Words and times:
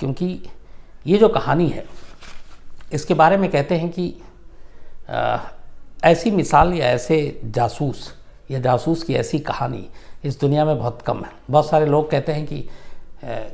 क्योंकि 0.00 0.42
ये 1.06 1.18
जो 1.18 1.28
कहानी 1.28 1.68
है 1.68 1.84
इसके 2.92 3.14
बारे 3.14 3.36
में 3.36 3.50
कहते 3.50 3.74
हैं 3.74 3.90
कि 3.90 4.14
आ, 5.10 5.38
ऐसी 6.04 6.30
मिसाल 6.30 6.72
या 6.72 6.86
ऐसे 6.86 7.40
जासूस 7.44 8.12
या 8.50 8.58
जासूस 8.60 9.02
की 9.02 9.14
ऐसी 9.14 9.38
कहानी 9.38 9.88
इस 10.24 10.40
दुनिया 10.40 10.64
में 10.64 10.78
बहुत 10.78 11.02
कम 11.02 11.18
है। 11.18 11.30
बहुत 11.50 11.68
सारे 11.68 11.86
लोग 11.86 12.10
कहते 12.10 12.32
हैं 12.32 12.46
कि 12.46 12.68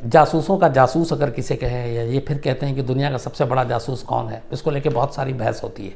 जासूसों 0.07 0.57
का 0.59 0.69
जासूस 0.69 1.13
अगर 1.13 1.31
किसे 1.31 1.57
कहे 1.57 1.95
या 1.95 2.03
ये 2.03 2.19
फिर 2.19 2.39
कहते 2.39 2.67
हैं 2.67 2.75
कि 2.75 2.83
दुनिया 2.83 3.11
का 3.11 3.19
सबसे 3.19 3.45
बड़ा 3.45 3.65
जासूस 3.65 4.03
कौन 4.03 4.29
है 4.29 4.43
इसको 4.53 4.71
लेकर 4.71 4.91
बहुत 4.91 5.15
सारी 5.15 5.33
बहस 5.33 5.63
होती 5.63 5.87
है। 5.87 5.95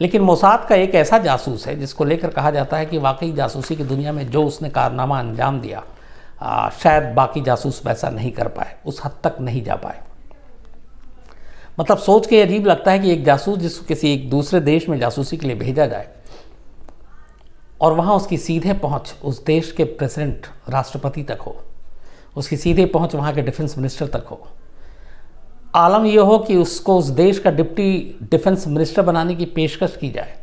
लेकिन 0.00 0.22
मोसाद 0.22 0.66
का 0.68 0.74
एक 0.74 0.94
ऐसा 0.94 1.18
जासूस 1.18 1.66
है 1.66 1.78
जिसको 1.80 2.04
लेकर 2.04 2.30
कहा 2.30 2.50
जाता 2.50 2.76
है 2.76 2.86
कि 2.86 2.98
वाकई 2.98 3.32
जासूसी 3.32 3.76
की 3.76 3.84
दुनिया 3.84 4.12
में 4.12 4.26
जो 4.30 4.44
उसने 4.44 4.70
कारनामा 4.70 5.18
अंजाम 5.18 5.60
दिया 5.60 5.82
शायद 6.72 7.14
बाकी 7.14 7.40
जासूस 7.40 7.80
वैसा 7.86 8.10
नहीं 8.10 8.30
कर 8.32 8.48
पाए, 8.48 8.76
उस 8.86 9.00
हद 9.04 9.18
तक 9.24 9.36
नहीं 9.40 9.62
जा 9.64 9.74
पाए। 9.76 10.00
मतलब 11.80 11.98
सोच 11.98 12.26
के 12.26 12.40
अजीब 12.42 12.66
लगता 12.66 12.90
है 12.90 12.98
कि 12.98 13.10
एक 13.12 13.24
जासूस 13.24 13.58
जिसको 13.58 13.84
किसी 13.84 14.12
एक 14.12 14.28
दूसरे 14.30 14.60
देश 14.60 14.88
में 14.88 14.98
जासूसी 14.98 15.36
के 15.36 15.46
लिए 15.46 15.56
भेजा 15.56 15.86
जाए 15.86 16.08
और 17.80 17.92
वहाँ 17.92 18.14
उसकी 18.16 18.36
सीधे 18.38 18.72
पहुँच 18.74 19.14
उस 19.24 19.44
देश 19.44 19.72
के 19.72 19.84
प्रेसिडेंट, 19.84 20.46
राष्ट्रपति 20.68 21.22
तक 21.22 21.40
हो, 21.40 21.56
उसकी 22.36 22.56
सीधे 22.56 22.86
पहुँच 22.86 23.14
वहाँ 23.14 23.32
के 23.34 23.42
डिफेंस 23.42 23.76
मिनिस्टर 23.78 24.06
तक 24.06 24.26
हो। 24.26 24.46
आलम 25.74 26.06
यह 26.06 26.22
हो 26.22 26.38
कि 26.38 26.56
उसको 26.56 26.96
उस 26.98 27.06
देश 27.06 27.38
का 27.38 27.50
डिप्टी 27.50 28.18
डिफेंस 28.22 28.66
मिनिस्टर 28.66 29.02
बनाने 29.02 29.34
की 29.34 29.44
पेशकश 29.46 29.96
की 29.96 30.10
जाए। 30.10 30.34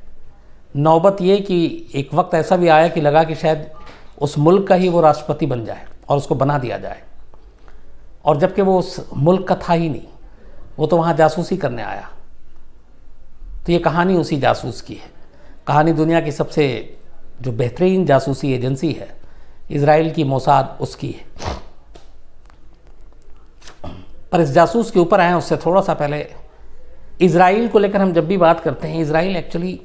नौबत 0.75 1.21
ये 1.21 1.37
कि 1.37 1.87
एक 1.95 2.13
वक्त 2.13 2.33
ऐसा 2.35 2.57
भी 2.57 2.67
आया 2.67 2.87
कि 2.87 3.01
लगा 3.01 3.23
कि 3.23 3.35
शायद 3.35 3.69
उस 4.21 4.37
मुल्क 4.37 4.67
का 4.67 4.75
ही 4.75 4.89
वो 4.89 5.01
राष्ट्रपति 5.01 5.45
बन 5.45 5.65
जाए। 5.65 5.85
और 6.09 6.17
उसको 6.17 6.35
बना 6.35 6.57
दिया 6.57 6.77
जाए। 6.77 7.03
और 8.25 8.37
जबकि 8.37 8.61
वो 8.61 8.79
उस 8.79 9.09
मुल्क 9.13 9.47
का 9.47 9.55
था 9.55 9.73
ही 9.73 9.89
नहीं, 9.89 10.07
वो 10.79 10.87
तो 10.87 10.97
वहाँ 10.97 11.13
जासूसी 11.13 11.57
करने 11.57 11.81
आया। 11.81 12.09
तो 13.65 13.71
ये 13.71 13.79
कहानी 13.79 14.17
उसी 14.17 14.37
जासूस 14.37 14.81
की 14.81 14.93
है। 14.93 15.09
कहानी 15.67 15.93
दुनिया 15.93 16.21
की 16.21 16.31
सबसे 16.31 16.97
जो 17.41 17.51
बेहतरीन 17.51 18.05
जासूसी 18.05 18.53
एजेंसी 18.53 18.91
है 18.91 19.15
इसराइल 19.71 20.11
की 20.11 20.23
मोसाद 20.23 20.77
उसकी 20.81 21.09
है। 21.09 21.25
पर 24.31 24.41
इस 24.41 24.49
जासूस 24.49 24.91
के 24.91 24.99
ऊपर 24.99 25.19
आए 25.19 25.33
उससे 25.33 25.57
थोड़ा 25.57 25.81
सा 25.81 25.93
पहले 25.93 26.25
इसराइल 27.21 27.67
को 27.67 27.79
लेकर 27.79 28.01
हम 28.01 28.13
जब 28.13 28.27
भी 28.27 28.37
बात 28.37 28.59
करते 28.59 28.87
हैं 28.87 29.01
इसराइल 29.01 29.35
एक्चुअली 29.35 29.79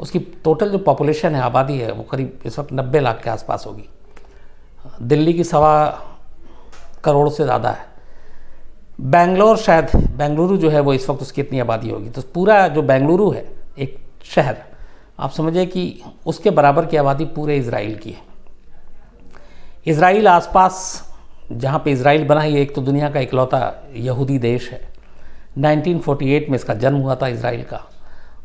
उसकी 0.00 0.18
टोटल 0.18 0.70
जो 0.70 0.78
पॉपुलेशन 0.78 1.34
है, 1.34 1.42
आबादी 1.42 1.78
है, 1.78 1.92
वो 1.92 2.02
करीब 2.02 2.40
इस 2.46 2.58
वक्त 2.58 2.72
नब्बे 2.72 3.00
लाख 3.00 3.22
के 3.24 3.30
आसपास 3.30 3.64
होगी। 3.66 3.88
दिल्ली 5.02 5.32
की 5.32 5.44
सवा 5.44 5.86
करोड़ 7.04 7.28
से 7.28 7.44
ज़्यादा 7.44 7.70
है। 7.70 7.84
बेंगलोर 9.00 9.56
शायद, 9.56 9.90
बेंगलुरु 9.94 10.56
जो 10.56 10.70
है 10.70 10.80
वो 10.80 10.92
इस 10.94 11.08
वक्त 11.10 11.22
उसकी 11.22 11.40
इतनी 11.40 11.58
आबादी 11.60 11.90
होगी। 11.90 12.10
तो 12.10 12.22
पूरा 12.34 12.66
जो 12.68 12.82
बेंगलुरु 12.82 13.30
है, 13.30 13.44
एक 13.78 13.98
शहर, 14.24 14.56
आप 15.20 15.30
समझिए 15.30 15.66
कि 15.66 16.02
उसके 16.26 16.50
बराबर 16.50 16.86
की 16.86 16.96
आबादी 16.96 17.24
पूरे 17.26 17.56
इसराइल 17.56 17.96
की 17.96 18.10
है। 18.10 18.22
इसराइल 19.86 20.28
आसपास, 20.28 21.02
जहाँ 21.52 21.78
पे 21.78 21.92
इसराइल 21.92 22.24
बना 22.24 22.40
ही 22.40 22.56
एक 22.56 22.74
तो 22.74 22.82
दुनिया 22.82 23.10
का 23.10 23.20
इकलौता 23.20 23.72
यहूदी 23.94 24.38
देश 24.38 24.70
है। 24.70 24.80
1948 25.58 26.48
में 26.48 26.56
इसका 26.56 26.74
जन्म 26.74 26.96
हुआ 26.96 27.14
था 27.14 27.28
इसराइल 27.28 27.62
का। 27.62 27.80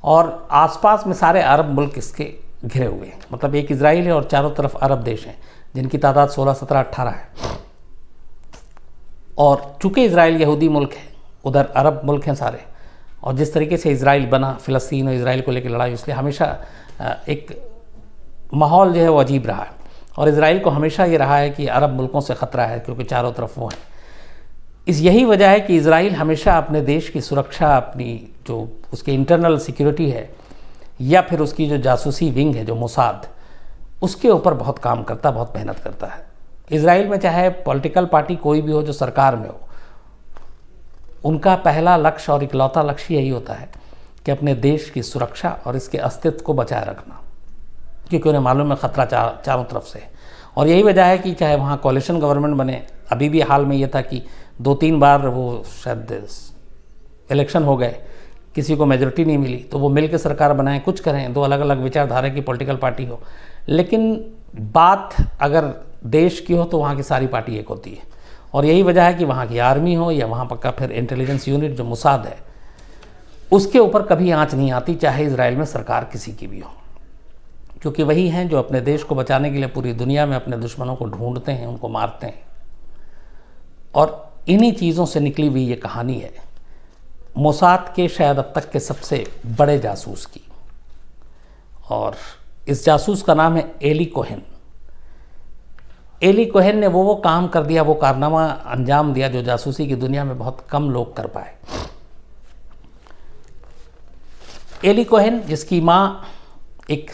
और 0.04 0.48
आसपास 0.52 1.04
में 1.08 1.14
सारे 1.14 1.42
अरब 1.42 1.70
मुल्क 1.70 1.98
इसके 1.98 2.34
घिरे 2.66 2.86
हुए 2.86 3.08
हैं। 3.08 3.20
मतलब 3.34 3.56
एक 3.56 3.72
इसराइल 3.72 4.06
है 4.06 4.12
और 4.12 4.24
चारों 4.24 4.52
तरफ़ 4.52 4.76
अरब 4.78 5.04
देश 5.04 5.26
हैं। 5.28 5.38
जिनकी 5.76 5.98
तादाद 5.98 6.30
16, 6.30 6.54
17, 6.56 6.80
18 6.82 7.12
है। 7.12 7.30
और 9.40 9.76
चूँकि 9.82 10.06
इसराइल 10.06 10.42
यहूदी 10.42 10.70
मुल्क 10.70 10.94
है 10.94 11.10
उधर 11.46 11.66
अरब 11.76 12.02
मुल्क 12.06 12.26
हैं 12.26 12.36
सारे 12.36 12.64
और 13.24 13.36
जिस 13.36 13.54
तरीके 13.54 13.78
से 13.78 13.92
इसराइल 13.92 14.26
बना 14.30 14.54
फ़लस्तीन 14.56 15.08
और 15.08 15.14
इसराइल 15.14 15.42
को 15.42 15.52
लेकर 15.52 15.70
लड़ाई 15.70 15.94
इसलिए 15.94 16.16
हमेशा 16.18 16.46
एक 17.30 17.56
माहौल 18.54 18.94
जो 18.94 19.02
है 19.02 19.10
वो 19.10 19.20
अजीब 19.20 19.46
रहा 19.48 19.64
है। 19.64 19.80
और 20.18 20.30
इसराइल 20.30 20.60
को 20.60 20.70
हमेशा 20.70 21.06
ये 21.06 21.18
रहा 21.18 21.38
है 21.38 21.50
कि 21.50 21.68
अरब 21.70 21.94
मुल्कों 21.94 22.22
से 22.22 22.34
ख़तरा 22.36 22.66
है 22.66 22.80
क्योंकि 22.80 23.04
चारों 23.04 23.32
तरफ़ 23.32 23.60
वो 23.60 23.68
हैं। 23.68 23.78
इस 24.88 25.00
यही 25.02 25.24
वजह 25.26 25.50
है 25.50 25.60
कि 25.60 25.76
इसराइल 25.78 26.16
हमेशा 26.16 26.58
अपने 26.58 26.82
देश 26.82 27.10
की 27.10 27.22
सुरक्षा 27.22 27.76
अपनी 27.78 28.14
जो 28.48 28.68
उसके 28.94 29.14
इंटरनल 29.14 29.58
सिक्योरिटी 29.60 30.10
है 30.10 30.30
या 31.02 31.22
फिर 31.22 31.40
उसकी 31.40 31.68
जो 31.68 31.78
जासूसी 31.80 32.30
विंग 32.32 32.56
है 32.56 32.66
जो 32.66 32.76
मुसाद 32.76 33.28
उसके 34.02 34.30
ऊपर 34.30 34.54
बहुत 34.54 34.80
काम 34.80 35.04
करता 35.04 35.30
है 35.30 35.36
बहुत 35.36 35.56
मेहनत 35.56 35.80
करता 35.80 36.08
है। 36.08 36.24
इसराइल 36.72 37.08
में 37.08 37.18
चाहे 37.18 37.50
पॉलिटिकल 37.62 38.06
पार्टी 38.06 38.36
कोई 38.38 38.62
भी 38.62 38.72
हो, 38.72 38.82
जो 38.84 38.94
सरकार 38.94 39.36
में 39.36 39.48
हो, 39.48 39.60
उनका 41.26 41.56
पहला 41.58 41.96
लक्ष्य 41.98 42.32
और 42.32 42.44
इकलौता 42.44 42.82
लक्ष्य 42.84 43.16
यही 43.16 43.30
होता 43.30 43.54
है 43.54 43.70
कि 44.26 44.32
अपने 44.32 44.54
देश 44.56 44.90
की 44.90 45.04
सुरक्षा 45.04 45.50
और 45.68 45.76
इसके 45.76 45.98
अस्तित्व 46.00 46.44
को 46.46 46.54
बचाए 46.54 46.86
रखना, 46.86 47.20
क्योंकि 48.10 48.30
उन्हें 48.30 48.44
मालूम 48.44 48.72
है 48.72 48.76
ख़तरा 48.78 49.06
चार 49.06 49.42
चारों 49.46 49.64
तरफ़ 49.66 49.86
से। 49.86 50.04
और 50.58 50.68
यही 50.68 50.84
वजह 50.84 51.06
है 51.06 51.18
कि 51.18 51.34
चाहे 51.34 51.56
वहाँ 51.56 51.78
कॉलेशन 51.78 52.20
गवर्नमेंट 52.20 52.56
बने, 52.56 52.82
अभी 53.12 53.30
भी 53.30 53.42
हाल 53.42 53.66
में 53.66 53.76
ये 53.76 53.88
था 53.88 54.02
कि 54.02 54.22
दो 54.62 54.74
तीन 54.76 55.00
बार 55.00 55.28
वो 55.28 55.64
शायद 55.76 56.28
इलेक्शन 57.32 57.64
हो 57.64 57.76
गए, 57.78 57.96
किसी 58.56 58.76
को 58.76 58.86
मेजोरिटी 58.86 59.26
नहीं 59.26 59.38
मिली 59.38 59.58
तो 59.64 59.80
वो 59.80 59.90
मिल 59.90 60.08
के 60.08 60.18
सरकार 60.18 60.54
बनाएँ, 60.54 60.80
कुछ 60.80 61.00
करें, 61.00 61.34
दो 61.34 61.42
अलग 61.42 61.60
अलग 61.60 61.82
विचारधारा 61.82 62.30
की 62.30 62.42
पॉलिटिकल 62.42 62.76
पार्टी 62.78 63.06
हो। 63.06 63.22
लेकिन 63.70 64.34
बात 64.56 65.16
अगर 65.42 65.74
देश 66.06 66.40
की 66.40 66.54
हो 66.54 66.64
तो 66.64 66.78
वहाँ 66.78 66.96
की 66.96 67.04
सारी 67.04 67.28
पार्टी 67.28 67.56
एक 67.56 67.68
होती 67.68 67.92
है। 67.92 68.04
और 68.54 68.66
यही 68.66 68.84
वजह 68.84 69.04
है 69.04 69.14
कि 69.14 69.26
वहाँ 69.26 69.48
की 69.48 69.58
आर्मी 69.58 69.94
हो 69.94 70.12
या 70.12 70.26
वहाँ 70.26 70.46
पर 70.46 70.58
का 70.58 70.72
फिर 70.72 70.92
इंटेलिजेंस 70.92 71.48
यूनिट 71.48 71.72
जो 71.72 71.84
मुसाद 71.84 72.26
है, 72.26 72.38
उसके 73.52 73.80
ऊपर 73.80 74.02
कभी 74.02 74.32
आँच 74.32 74.54
नहीं 74.54 74.72
आती, 74.72 74.96
चाहे 74.96 75.26
इसराइल 75.26 75.56
में 75.56 75.66
सरकार 75.66 76.04
किसी 76.04 76.32
की 76.32 76.48
भी 76.48 76.60
हो। 76.60 76.72
क्योंकि 77.82 78.04
वही 78.04 78.28
हैं 78.30 78.48
जो 78.50 78.58
अपने 78.58 78.82
देश 78.82 79.04
को 79.04 79.16
बचाने 79.16 79.50
के 79.50 79.58
लिए 79.58 79.68
पूरी 79.68 79.94
दुनिया 79.94 80.26
में 80.26 80.36
अपने 80.36 80.58
दुश्मनों 80.58 80.96
को 80.96 81.06
ढूंढते 81.06 81.52
हैं, 81.52 81.68
उनको 81.68 81.90
मारते 81.90 82.28
हैं। 82.28 82.44
और 83.96 84.34
इन्हीं 84.48 84.74
चीज़ों 84.74 85.06
से 85.06 85.20
निकली 85.20 85.48
हुई 85.48 85.66
ये 85.66 85.76
कहानी 85.76 86.20
है, 86.20 86.34
मोसाद 87.38 87.94
के 87.96 88.08
शायद 88.08 88.38
अब 88.38 88.52
तक 88.56 88.70
के 88.70 88.80
सबसे 88.80 89.26
बड़े 89.46 89.80
जासूस 89.80 90.26
की। 90.26 90.42
और 91.90 92.16
इस 92.68 92.84
जासूस 92.86 93.22
का 93.22 93.34
नाम 93.34 93.58
है 93.58 93.72
एली 93.84 94.06
कोहन। 94.06 94.42
एली 96.24 96.46
कोहन 96.46 96.78
ने 96.78 96.88
वो 96.88 97.04
वो 97.04 97.16
काम 97.16 97.48
कर 97.48 97.64
दिया, 97.64 97.84
वो 97.84 97.94
कारनामा 97.94 98.46
अंजाम 98.46 99.14
दिया 99.14 99.28
जो 99.30 99.42
जासूसी 99.42 99.88
की 99.88 99.96
दुनिया 99.96 100.24
में 100.24 100.38
बहुत 100.38 100.66
कम 100.70 100.90
लोग 100.90 101.16
कर 101.16 101.28
पाए। 101.28 101.54
एली 104.86 105.04
कोहन, 105.04 105.42
जिसकी 105.42 105.82
माँ 105.82 106.28
एक 106.90 107.12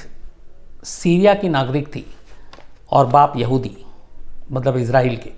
सीरिया 0.83 1.33
की 1.33 1.49
नागरिक 1.49 1.87
थी 1.87 2.05
और 2.91 3.05
बाप 3.05 3.33
यहूदी 3.37 3.75
मतलब 4.51 4.77
इसराइल 4.77 5.15
के। 5.17 5.29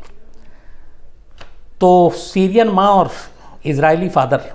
तो 1.82 2.10
सीरियन 2.12 2.70
माँ 2.70 2.88
और 2.90 3.12
इज़राइली 3.66 4.10
फादर, 4.10 4.52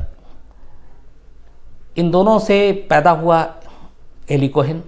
इन 1.98 2.10
दोनों 2.10 2.38
से 2.38 2.86
पैदा 2.91 3.10
हुआ 3.12 3.44
एली 4.31 4.48
कोहन। 4.48 4.82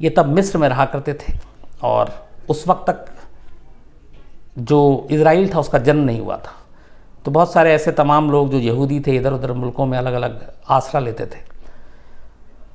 ये 0.00 0.10
तब 0.10 0.26
मिस्र 0.26 0.58
में 0.58 0.68
रहा 0.68 0.84
करते 0.84 1.14
थे 1.14 1.32
और 1.82 2.12
उस 2.48 2.66
वक्त 2.68 2.90
तक 2.90 3.06
जो 4.58 5.06
इसराइल 5.10 5.48
था 5.54 5.60
उसका 5.60 5.78
जन्म 5.78 6.04
नहीं 6.04 6.20
हुआ 6.20 6.36
था। 6.36 6.52
तो 7.24 7.30
बहुत 7.30 7.52
सारे 7.52 7.72
ऐसे 7.74 7.92
तमाम 7.92 8.30
लोग 8.30 8.50
जो 8.50 8.58
यहूदी 8.58 9.00
थे 9.00 9.16
इधर 9.16 9.32
उधर 9.32 9.52
मुल्कों 9.52 9.86
में 9.86 9.98
अलग 9.98 10.12
अलग 10.12 10.52
आसरा 10.68 11.00
लेते 11.00 11.26
थे। 11.26 11.38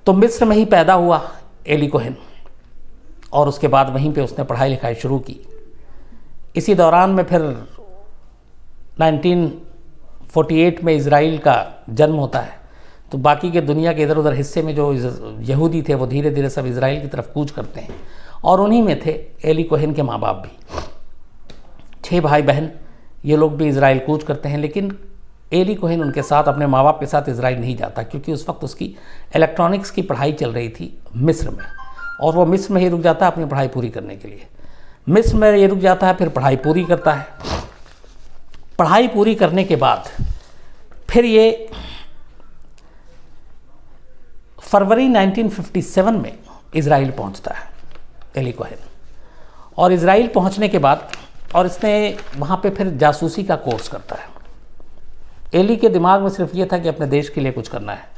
तो 0.06 0.14
मिस्र 0.14 0.46
में 0.46 0.56
ही 0.56 0.66
पैदा 0.66 0.94
हुआ 0.94 1.22
एली 1.68 1.88
कोहन 1.88 2.16
और 3.34 3.48
उसके 3.48 3.68
बाद 3.68 3.90
वहीं 3.90 4.12
पे 4.14 4.22
उसने 4.22 4.44
पढ़ाई 4.44 4.70
लिखाई 4.70 4.96
शुरू 4.96 5.20
की। 5.20 5.40
इसी 6.56 6.76
दौरान 6.76 7.10
में 7.10 7.24
फिर 7.24 7.42
1948 9.02 10.84
में 10.84 10.94
इसराइल 10.94 11.38
का 11.38 11.86
जन्म 11.90 12.16
होता 12.16 12.40
है। 12.40 12.60
तो 13.12 13.18
बाकी 13.18 13.52
के 13.52 13.62
दुनिया 13.62 13.94
के 13.94 14.04
इधर 14.04 14.18
उधर 14.18 14.34
हिस्से 14.34 14.62
में 14.62 14.74
जो 14.76 14.92
यहूदी 15.42 15.82
थे, 15.82 15.94
वो 15.94 16.08
धीरे 16.08 16.30
धीरे 16.32 16.50
सब 16.50 16.66
इसराइल 16.66 17.02
की 17.02 17.08
तरफ़ 17.08 17.32
कूच 17.34 17.52
करते 17.52 17.80
हैं। 17.80 17.96
और 18.44 18.62
उन्हीं 18.62 18.82
में 18.84 19.00
थे 19.06 19.20
एली 19.46 19.64
कोहन 19.64 19.94
के 19.94 20.02
माँ 20.02 20.20
बाप 20.20 20.36
भी। 20.38 20.84
छः 22.04 22.22
भाई 22.22 22.42
बहन 22.42 22.72
ये 23.26 23.38
लोग 23.38 23.56
भी 23.58 23.68
इसराइल 23.70 24.00
कूच 24.00 24.24
करते 24.24 24.50
हैं, 24.50 24.58
लेकिन 24.58 24.98
एली 25.54 25.76
कोहन 25.76 26.02
उनके 26.02 26.22
साथ, 26.22 26.44
अपने 26.44 26.68
माँ 26.68 26.84
बाप 26.84 27.00
के 27.00 27.06
साथ 27.06 27.30
इसराइल 27.30 27.60
नहीं 27.60 27.76
जाता, 27.78 28.04
क्योंकि 28.04 28.34
उस 28.34 28.48
वक्त 28.50 28.64
उसकी 28.64 28.86
इलेक्ट्रॉनिक्स 29.36 29.92
की 29.92 30.02
पढ़ाई 30.02 30.32
चल 30.34 30.52
रही 30.52 30.70
थी 30.70 30.98
मिस्र 31.16 31.50
में। 31.50 31.66
और 32.22 32.36
वो 32.36 32.46
मिस्र 32.46 32.74
में 32.74 32.82
ही 32.82 32.90
रुक 32.90 33.02
जाता 33.02 33.26
है 33.26 33.32
अपनी 33.32 33.46
पढ़ाई 33.46 33.68
पूरी 33.68 33.90
करने 33.90 34.16
के 34.16 34.28
लिए। 34.28 34.48
मिस्र 35.10 35.36
में 35.36 35.52
ये 35.52 35.68
रुक 35.68 35.80
जाता 35.80 36.08
है, 36.08 36.14
फिर 36.14 36.30
पढ़ाई 36.30 36.56
पूरी 36.58 36.84
करता 36.84 37.14
है। 37.14 37.28
पढ़ाई 38.80 39.08
पूरी 39.08 39.36
करने 39.36 39.64
के 39.64 39.76
बाद, 39.76 40.10
फिर 41.10 41.26
ये 41.26 41.70
फरवरी 44.72 45.08
1957 45.08 46.12
में 46.14 46.38
इसराइल 46.76 47.12
पहुँचता 47.12 47.54
है, 47.54 47.70
एली 48.38 48.52
कोहन। 48.52 48.88
और 49.78 49.92
इसराइल 49.92 50.28
पहुँचने 50.28 50.68
के 50.70 50.80
बाद, 50.80 51.12
और 51.56 51.66
इसने 51.66 52.18
वहाँ 52.38 52.60
पे 52.64 52.70
फिर 52.70 52.90
जासूसी 52.98 53.44
का 53.44 53.56
कोर्स 53.58 53.88
करता 53.88 54.16
है। 54.16 54.30
एली 55.54 55.76
के 55.76 55.90
दिमाग 55.90 56.22
में 56.22 56.30
सिर्फ़ 56.30 56.56
ये 56.58 56.66
था 56.66 56.78
कि 56.78 56.88
अपने 56.90 57.08
देश 57.08 57.30
के 57.30 57.42
लिए 57.42 57.52
कुछ 57.52 57.68
करना 57.68 57.94
है। 57.94 58.10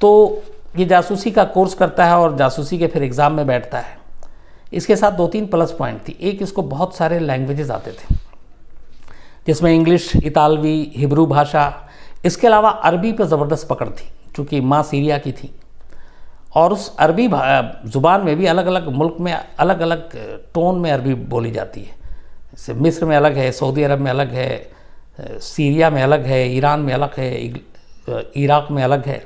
तो 0.00 0.42
ये 0.76 0.84
जासूसी 0.86 1.30
का 1.30 1.44
कोर्स 1.46 1.74
करता 1.74 2.04
है 2.04 2.16
और 2.16 2.36
जासूसी 2.36 2.78
के 2.78 2.86
फिर 2.86 3.02
एग्ज़ाम 3.02 3.32
में 3.32 3.46
बैठता 3.46 3.78
है। 3.78 3.98
इसके 4.72 4.96
साथ 4.96 5.12
दो 5.12 5.26
तीन 5.26 5.46
प्लस 5.46 5.72
पॉइंट 5.78 6.00
थी। 6.08 6.16
एक, 6.20 6.42
इसको 6.42 6.62
बहुत 6.64 6.96
सारे 6.96 7.18
लैंग्वेजेस 7.18 7.70
आते 7.70 7.92
थे, 7.92 8.14
जिसमें 9.46 9.72
इंग्लिश, 9.72 10.10
इतालवी, 10.16 10.92
हिब्रू 10.96 11.26
भाषा, 11.26 11.72
इसके 12.24 12.46
अलावा 12.46 12.70
अरबी 12.70 13.12
पर 13.12 13.24
ज़बरदस्त 13.26 13.68
पकड़ 13.68 13.88
थी। 13.88 14.08
चूँकि 14.36 14.60
माँ 14.62 14.82
सीरिया 14.82 15.18
की 15.18 15.32
थी। 15.32 15.50
और 16.56 16.72
उस 16.72 16.94
अरबी 16.96 17.28
ज़ुबान 17.86 18.20
में 18.20 18.36
भी 18.36 18.46
अलग 18.46 18.66
अलग 18.66 18.88
मुल्क 18.90 19.16
में 19.20 19.32
अलग 19.32 19.80
अलग 19.80 20.16
टोन 20.54 20.78
में 20.80 20.90
अरबी 20.92 21.14
बोली 21.26 21.50
जाती 21.50 21.80
है। 21.80 21.94
जैसे 22.52 22.74
मिस्र 22.74 23.04
में 23.04 23.16
अलग 23.16 23.36
है, 23.36 23.50
सऊदी 23.52 23.82
अरब 23.82 23.98
में 23.98 24.10
अलग 24.10 24.32
है 24.32 24.70
सीरिया 25.20 25.90
में 25.90 26.02
अलग 26.02 26.24
है, 26.26 26.56
ईरान 26.56 26.80
में 26.80 26.92
अलग 26.94 27.14
है 27.16 27.30
इराक़ 28.36 28.72
में 28.72 28.82
अलग 28.82 29.06
है, 29.06 29.22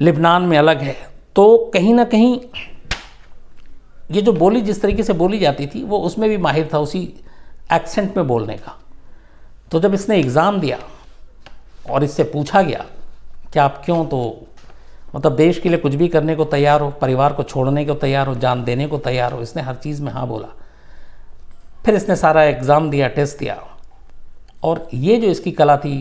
लिबनान 0.00 0.42
में 0.42 0.56
अलग 0.58 0.80
है। 0.80 0.96
तो 1.36 1.70
कहीं 1.74 1.94
ना 1.94 2.04
कहीं 2.04 2.38
ये 4.10 4.22
जो 4.22 4.32
बोली, 4.32 4.60
जिस 4.60 4.80
तरीके 4.82 5.02
से 5.02 5.12
बोली 5.12 5.38
जाती 5.38 5.66
थी, 5.66 5.82
वो 5.82 5.98
उसमें 5.98 6.28
भी 6.30 6.36
माहिर 6.38 6.68
था 6.72 6.78
उसी 6.78 7.02
एक्सेंट 7.72 8.16
में 8.16 8.26
बोलने 8.26 8.56
का। 8.56 8.78
तो 9.72 9.80
जब 9.80 9.94
इसने 9.94 10.18
एग्ज़ाम 10.18 10.60
दिया 10.60 10.78
और 11.90 12.04
इससे 12.04 12.24
पूछा 12.24 12.62
गया 12.62 12.84
कि 13.54 13.60
आप 13.60 13.80
क्यों 13.84 14.04
तो 14.06 14.46
मतलब 15.14 15.34
देश 15.36 15.58
के 15.58 15.68
लिए 15.68 15.78
कुछ 15.78 15.94
भी 15.94 16.08
करने 16.08 16.34
को 16.36 16.44
तैयार 16.44 16.80
हो, 16.80 16.90
परिवार 16.90 17.32
को 17.32 17.42
छोड़ने 17.42 17.84
को 17.84 17.94
तैयार 17.94 18.26
हो, 18.26 18.34
जान 18.34 18.64
देने 18.64 18.86
को 18.86 18.98
तैयार 18.98 19.32
हो, 19.32 19.42
इसने 19.42 19.62
हर 19.62 19.74
चीज़ 19.74 20.02
में 20.02 20.10
हाँ 20.12 20.26
बोला। 20.28 20.48
फिर 21.84 21.94
इसने 21.94 22.16
सारा 22.16 22.42
एग्ज़ाम 22.44 22.90
दिया 22.90 23.08
टेस्ट 23.08 23.38
दिया। 23.38 23.56
और 24.64 24.88
ये 24.94 25.16
जो 25.16 25.28
इसकी 25.28 25.50
कला 25.52 25.76
थी 25.76 25.94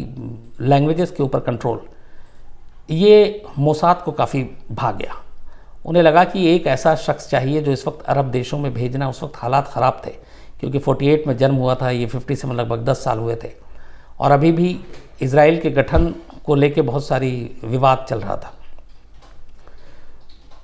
लैंग्वेजेस 0.61 1.11
के 1.11 1.23
ऊपर 1.23 1.39
कंट्रोल 1.39 1.81
ये 2.89 3.44
मोसाद 3.59 4.01
को 4.01 4.11
काफ़ी 4.11 4.44
भाग 4.71 4.97
गया। 4.97 5.15
उन्हें 5.85 6.03
लगा 6.03 6.23
कि 6.23 6.47
एक 6.47 6.67
ऐसा 6.67 6.95
शख्स 6.95 7.29
चाहिए 7.29 7.61
जो 7.61 7.71
इस 7.71 7.88
वक्त 7.88 8.05
अरब 8.05 8.31
देशों 8.31 8.57
में 8.57 8.73
भेजना, 8.73 9.09
उस 9.09 9.23
वक्त 9.23 9.38
हालात 9.38 9.67
ख़राब 9.67 10.01
थे, 10.05 10.11
क्योंकि 10.59 10.79
48 10.79 11.27
में 11.27 11.35
जन्म 11.38 11.55
हुआ 11.55 11.75
था, 11.75 11.89
ये 11.89 12.05
50 12.05 12.35
से 12.35 12.53
लगभग 12.53 12.85
10 12.85 13.03
साल 13.03 13.19
हुए 13.19 13.35
थे। 13.35 13.51
और 14.19 14.31
अभी 14.31 14.51
भी 14.51 14.79
इसराइल 15.21 15.59
के 15.59 15.69
गठन 15.71 16.13
को 16.45 16.56
लेके 16.56 16.81
बहुत 16.84 17.06
सारी 17.06 17.31
विवाद 17.63 18.06
चल 18.10 18.19
रहा 18.19 18.36
था। 18.38 18.54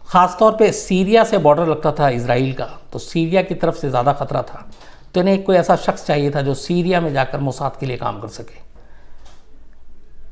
ख़ास 0.10 0.36
तौर 0.40 0.56
पे 0.56 0.72
सीरिया 0.72 1.24
से 1.24 1.38
बॉर्डर 1.40 1.68
लगता 1.68 1.92
था 1.92 2.10
इसराइल 2.12 2.54
का 2.54 2.66
तो 2.94 3.00
सीरिया 3.00 3.42
की 3.42 3.56
तरफ़ 3.56 3.76
से 3.78 3.90
ज़्यादा 3.90 4.14
ख़तरा 4.14 4.42
था। 4.44 4.66
तो 5.14 5.22
इन्हें 5.22 5.44
कोई 5.44 5.56
ऐसा 5.56 5.76
शख्स 5.78 6.06
चाहिए 6.06 6.31
था 6.31 6.42
जो 6.42 6.54
सीरिया 6.56 7.02
में 7.02 7.12
जाकर 7.14 7.40
मोसाद 7.40 7.78
के 7.80 7.86
लिए 7.86 7.98
काम 7.98 8.20
कर 8.22 8.28
सके। 8.30 8.68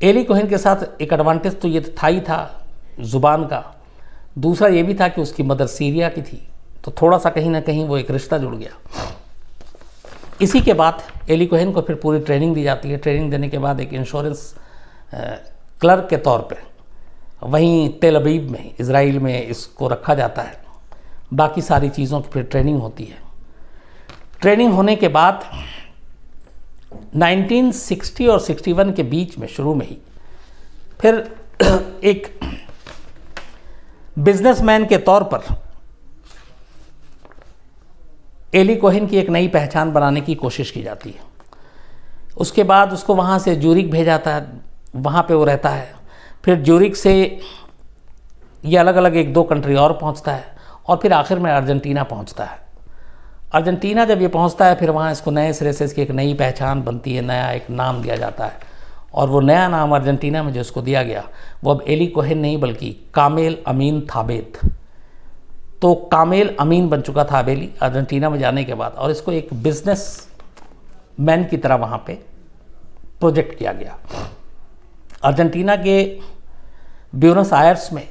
एली 0.01 0.23
कोहन 0.23 0.47
के 0.47 0.57
साथ 0.57 1.01
एक 1.01 1.13
एडवांटेज 1.13 1.59
तो 1.61 1.67
ये 1.67 1.81
था 1.93 2.07
ही 2.07 2.19
था 2.21 2.39
ज़ुबान 3.01 3.45
का। 3.47 3.63
दूसरा 4.37 4.67
ये 4.69 4.83
भी 4.83 4.93
था 4.95 5.07
कि 5.07 5.21
उसकी 5.21 5.43
मदर 5.43 5.67
सीरिया 5.67 6.09
की 6.09 6.21
थी 6.21 6.41
तो 6.85 6.91
थोड़ा 7.01 7.17
सा 7.17 7.29
कहीं 7.29 7.49
ना 7.49 7.59
कहीं 7.61 7.87
वो 7.87 7.97
एक 7.97 8.11
रिश्ता 8.11 8.37
जुड़ 8.37 8.55
गया। 8.55 8.71
इसी 10.41 10.61
के 10.61 10.73
बाद 10.75 11.01
एली 11.29 11.45
कोहन 11.45 11.71
को 11.71 11.81
फिर 11.81 11.95
पूरी 11.95 12.19
ट्रेनिंग 12.19 12.53
दी 12.55 12.63
जाती 12.63 12.89
है। 12.89 12.97
ट्रेनिंग 12.97 13.31
देने 13.31 13.49
के 13.49 13.57
बाद 13.59 13.79
एक 13.79 13.93
इंश्योरेंस 13.93 14.53
क्लर्क 15.15 16.07
के 16.09 16.17
तौर 16.17 16.39
पे। 16.39 16.55
वहीं 17.43 17.89
तेल 17.89 18.15
अबीब 18.15 18.49
में 18.49 18.75
इसराइल 18.79 19.19
में 19.19 19.47
इसको 19.47 19.87
रखा 19.87 20.15
जाता 20.15 20.41
है। 20.41 20.59
बाकी 21.33 21.61
सारी 21.61 21.89
चीज़ों 21.89 22.21
की 22.21 22.29
फिर 22.29 22.43
ट्रेनिंग 22.43 22.81
होती 22.81 23.05
है। 23.05 23.17
ट्रेनिंग 24.41 24.73
होने 24.73 24.95
के 24.95 25.07
बाद 25.07 25.45
1960 27.15 28.27
और 28.27 28.39
61 28.39 28.95
के 28.95 29.03
बीच 29.03 29.37
में, 29.37 29.47
शुरू 29.47 29.75
में 29.75 29.87
ही, 29.87 29.97
फिर 30.99 31.35
एक 32.03 32.39
बिजनेसमैन 34.19 34.85
के 34.85 34.97
तौर 34.97 35.23
पर 35.23 35.39
एली 38.55 38.75
कोहिन 38.75 39.07
की 39.07 39.17
एक 39.17 39.29
नई 39.29 39.47
पहचान 39.47 39.91
बनाने 39.91 40.21
की 40.21 40.35
कोशिश 40.35 40.71
की 40.71 40.83
जाती 40.83 41.09
है। 41.09 41.21
उसके 42.37 42.63
बाद 42.63 42.93
उसको 42.93 43.15
वहाँ 43.15 43.39
से 43.39 43.55
जूरिक 43.55 43.91
भेजा 43.91 44.21
है। 44.25 44.66
वहाँ 44.97 45.23
पे 45.23 45.33
वो 45.33 45.43
रहता 45.43 45.69
है। 45.69 45.95
फिर 46.45 46.61
जूरिक 46.61 46.95
से 46.95 47.15
ये 48.63 48.77
अलग 48.77 48.95
अलग 48.95 49.15
एक 49.15 49.33
दो 49.33 49.43
कंट्री 49.43 49.75
और 49.75 49.93
पहुँचता 49.93 50.31
है 50.31 50.55
और 50.87 50.97
फिर 50.97 51.13
आखिर 51.13 51.39
में 51.39 51.51
अर्जेंटीना 51.51 52.03
पहुँचता 52.05 52.43
है। 52.43 52.59
अर्जेंटीना 53.53 54.05
जब 54.05 54.21
ये 54.21 54.27
पहुँचता 54.27 54.65
है, 54.65 54.75
फिर 54.75 54.89
वहाँ 54.89 55.11
इसको 55.11 55.31
नए 55.31 55.51
सिरे 55.53 55.73
से 55.73 55.85
इसकी 55.85 56.01
एक 56.01 56.11
नई 56.11 56.33
पहचान 56.33 56.81
बनती 56.83 57.15
है, 57.15 57.21
नया 57.21 57.51
एक 57.51 57.69
नाम 57.69 58.01
दिया 58.01 58.15
जाता 58.15 58.45
है। 58.45 58.59
और 59.13 59.27
वो 59.29 59.39
नया 59.41 59.67
नाम 59.67 59.95
अर्जेंटीना 59.95 60.43
में 60.43 60.51
जो 60.53 60.61
इसको 60.61 60.81
दिया 60.81 61.03
गया, 61.03 61.23
वो 61.63 61.73
अब 61.73 61.83
एली 61.87 62.07
कोहेन 62.07 62.39
नहीं, 62.39 62.59
बल्कि 62.59 62.89
कामेल 63.13 63.57
अमीन 63.67 64.01
थाबेत 64.15 64.59
तो 65.81 65.93
कामेल 66.11 66.55
अमीन 66.59 66.87
बन 66.89 67.01
चुका 67.01 67.23
था 67.23 67.39
अबेली 67.39 67.69
अर्जेंटीना 67.81 68.29
में 68.29 68.37
जाने 68.39 68.63
के 68.63 68.73
बाद 68.73 68.93
और 68.93 69.11
इसको 69.11 69.31
एक 69.31 69.49
बिज़नेस 69.53 70.05
मैन 71.19 71.43
की 71.43 71.57
तरह 71.57 71.75
वहाँ 71.75 72.03
पे 72.07 72.13
प्रोजेक्ट 73.19 73.57
किया 73.59 73.71
गया। 73.73 73.97
अर्जेंटीना 75.23 75.75
के 75.77 76.03
ब्यूनस 77.15 77.53
आयर्स 77.53 77.91
में 77.93 78.07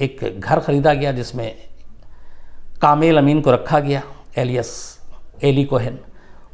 एक 0.00 0.20
घर 0.38 0.60
ख़रीदा 0.60 0.94
गया 0.94 1.12
जिसमें 1.12 1.54
कामेल 2.82 3.18
अमीन 3.18 3.40
को 3.40 3.52
रखा 3.52 3.80
गया 3.80 4.02
एलियस 4.38 4.70
एली 5.44 5.64
कोहन। 5.64 5.98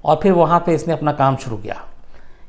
और 0.05 0.19
फिर 0.23 0.33
वहाँ 0.33 0.59
पे 0.67 0.75
इसने 0.75 0.93
अपना 0.95 1.13
काम 1.13 1.37
शुरू 1.37 1.57
किया। 1.57 1.85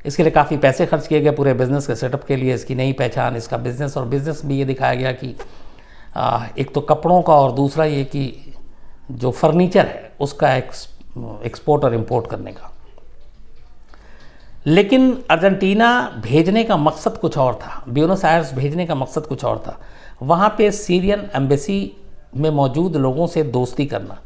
इसके 0.06 0.22
लिए 0.22 0.32
काफ़ी 0.32 0.56
पैसे 0.56 0.86
खर्च 0.86 1.06
किए 1.06 1.20
गए 1.20 1.30
पूरे 1.30 1.54
बिज़नेस 1.54 1.86
के 1.86 1.94
सेटअप 1.94 2.24
के 2.24 2.36
लिए 2.36 2.54
इसकी 2.54 2.74
नई 2.74 2.92
पहचान 2.92 3.36
इसका 3.36 3.56
बिज़नेस 3.58 3.96
और 3.96 4.04
बिज़नेस 4.08 4.44
भी 4.46 4.58
ये 4.58 4.64
दिखाया 4.64 4.94
गया 4.94 5.12
कि 5.12 5.34
आ, 6.16 6.46
एक 6.58 6.74
तो 6.74 6.80
कपड़ों 6.80 7.20
का 7.22 7.34
और 7.34 7.52
दूसरा 7.52 7.84
ये 7.84 8.04
कि 8.04 8.54
जो 9.12 9.30
फर्नीचर 9.30 9.86
है 9.86 10.12
उसका 10.20 10.54
एक्सपोर्ट 10.54 11.84
और 11.84 11.94
इम्पोर्ट 11.94 12.26
करने 12.30 12.52
का। 12.52 12.72
लेकिन 14.66 15.12
अर्जेंटीना 15.30 16.00
भेजने 16.22 16.64
का 16.64 16.76
मकसद 16.76 17.16
कुछ 17.16 17.36
और 17.38 17.54
था, 17.54 17.82
ब्यूनस 17.88 18.24
आयर्स 18.24 18.52
भेजने 18.54 18.86
का 18.86 18.94
मकसद 18.94 19.26
कुछ 19.26 19.44
और 19.44 19.58
था। 19.58 19.78
वहाँ 20.22 20.54
पे 20.58 20.70
सीरियन 20.72 21.28
एम्बेसी 21.36 21.92
में 22.36 22.50
मौजूद 22.50 22.96
लोगों 22.96 23.26
से 23.26 23.42
दोस्ती 23.44 23.86
करना, 23.86 24.18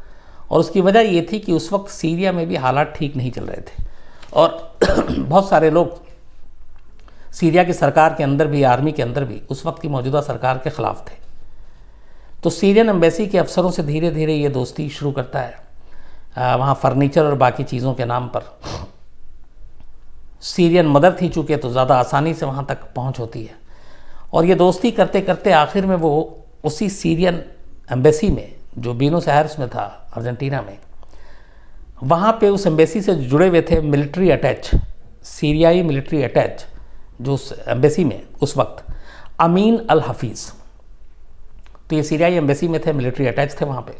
और 0.51 0.61
उसकी 0.61 0.81
वजह 0.81 1.01
ये 1.01 1.27
थी 1.33 1.39
कि 1.39 1.53
उस 1.53 1.73
वक्त 1.73 1.91
सीरिया 1.91 2.33
में 2.33 2.47
भी 2.49 2.57
हालात 2.57 2.93
ठीक 2.97 3.17
नहीं 3.17 3.31
चल 3.31 3.45
रहे 3.45 3.61
थे। 3.61 3.83
और 4.33 4.77
बहुत 5.11 5.49
सारे 5.49 5.71
लोग 5.71 6.03
सीरिया 7.33 7.65
की 7.65 7.73
सरकार 7.73 8.15
के 8.15 8.25
अंदर 8.25 8.47
भी, 8.47 8.63
आर्मी 8.63 8.93
के 8.93 9.03
अंदर 9.03 9.25
भी 9.25 9.41
उस 9.51 9.65
वक्त 9.67 9.83
की 9.83 9.89
मौजूदा 9.89 10.21
सरकार 10.21 10.59
के 10.59 10.71
ख़िलाफ़ 10.71 11.01
थे। 11.03 11.17
तो 12.43 12.51
सीरियन 12.51 12.89
एम्बेसी 12.89 13.27
के 13.27 13.39
अफसरों 13.39 13.71
से 13.71 13.83
धीरे 13.83 14.11
धीरे 14.11 14.35
ये 14.35 14.49
दोस्ती 14.49 14.89
शुरू 14.89 15.13
करता 15.13 15.41
है 15.41 15.63
वहाँ 16.57 16.75
फर्नीचर 16.75 17.25
और 17.25 17.35
बाकी 17.37 17.65
चीज़ों 17.65 17.95
के 17.95 18.05
नाम 18.05 18.29
पर। 18.29 18.43
सीरियन 20.45 20.87
मदर 20.87 21.17
थी 21.21 21.29
चूँकि 21.29 21.57
तो 21.57 21.71
ज़्यादा 21.71 21.95
आसानी 21.97 22.35
से 22.35 22.47
वहाँ 22.47 22.65
तक 22.69 22.83
पहुँच 22.97 23.19
होती 23.19 23.43
है। 23.43 23.57
और 24.33 24.45
ये 24.45 24.55
दोस्ती 24.55 24.91
करते 24.91 25.21
करते 25.21 25.53
आखिर 25.53 25.87
में 25.87 25.97
वो 25.97 26.45
उसी 26.65 26.89
सीरियन 26.91 27.43
एम्बेसी 27.93 28.31
में, 28.31 28.55
जो 28.79 28.95
बीनोस 28.95 29.29
एयर्स 29.29 29.59
में 29.59 29.69
था, 29.69 29.85
अर्जेंटीना 30.17 30.61
में, 30.63 30.79
वहाँ 32.03 32.33
पे 32.41 32.49
उस 32.49 32.67
एम्बेसी 32.67 33.01
से 33.03 33.15
जुड़े 33.15 33.49
हुए 33.49 33.63
थे 33.63 33.81
मिलिट्री 33.83 34.31
अटैच 34.31 34.71
सीरियाई 35.25 35.83
मिलिट्री 35.83 36.23
अटैच 36.23 36.67
जो 37.21 37.35
उस 37.35 37.53
एम्बेसी 37.69 38.05
में, 38.05 38.23
उस 38.43 38.57
वक्त 38.57 38.85
अमीन 39.41 39.79
अल 39.91 40.01
हफीज़ 40.01 40.51
तो 41.91 41.97
ये 41.97 42.03
सीरियाई 42.03 42.35
एम्बेसी 42.35 42.69
में 42.69 42.81
थे 42.87 42.93
मिलिट्री 42.93 43.27
अटैच 43.27 43.61
थे 43.61 43.65
वहाँ 43.65 43.83
पे। 43.83 43.95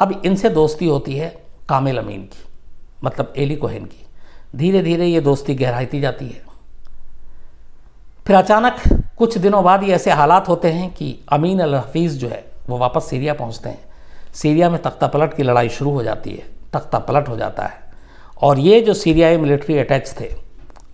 अब 0.00 0.20
इनसे 0.24 0.50
दोस्ती 0.50 0.86
होती 0.86 1.16
है 1.16 1.28
कामिल 1.68 1.98
अमीन 1.98 2.22
की 2.24 2.44
मतलब 3.04 3.32
एली 3.36 3.56
कोहन 3.56 3.84
की। 3.84 4.04
धीरे 4.56 4.82
धीरे 4.82 5.06
ये 5.06 5.20
दोस्ती 5.20 5.54
गहराती 5.54 6.00
जाती 6.00 6.26
है। 6.26 6.42
फिर 8.26 8.36
अचानक 8.36 8.76
कुछ 9.18 9.36
दिनों 9.38 9.62
बाद 9.64 9.82
ये 9.82 9.94
ऐसे 9.94 10.10
हालात 10.10 10.48
होते 10.48 10.70
हैं 10.70 10.90
कि 10.90 11.18
अमीन 11.32 11.60
अल 11.60 11.74
हफीज़ 11.74 12.18
जो 12.18 12.28
है, 12.28 12.44
वो 12.68 12.78
वापस 12.78 13.08
सीरिया 13.10 13.34
पहुँचते 13.34 13.68
हैं। 13.68 14.32
सीरिया 14.34 14.70
में 14.70 14.80
तख्ता 14.82 15.06
पलट 15.06 15.34
की 15.34 15.42
लड़ाई 15.42 15.68
शुरू 15.68 15.90
हो 15.90 16.02
जाती 16.02 16.30
है, 16.30 16.44
तख्ता 16.72 16.98
पलट 16.98 17.28
हो 17.28 17.36
जाता 17.36 17.66
है। 17.66 17.80
और 18.42 18.58
ये 18.58 18.80
जो 18.80 18.94
सीरियाई 18.94 19.36
मिलिट्री 19.36 19.78
अटैच 19.78 20.14
थे, 20.20 20.30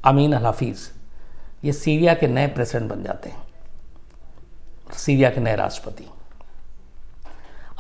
अमीन 0.05 0.33
अल 0.33 0.47
हफीज़, 0.47 0.89
ये 1.65 1.73
सीरिया 1.73 2.15
के 2.15 2.27
नए 2.27 2.47
प्रेसिडेंट 2.49 2.91
बन 2.91 3.03
जाते 3.03 3.31
हैं, 3.31 3.43
सीरिया 4.97 5.31
के 5.31 5.41
नए 5.41 5.57
राष्ट्रपति। 5.57 6.09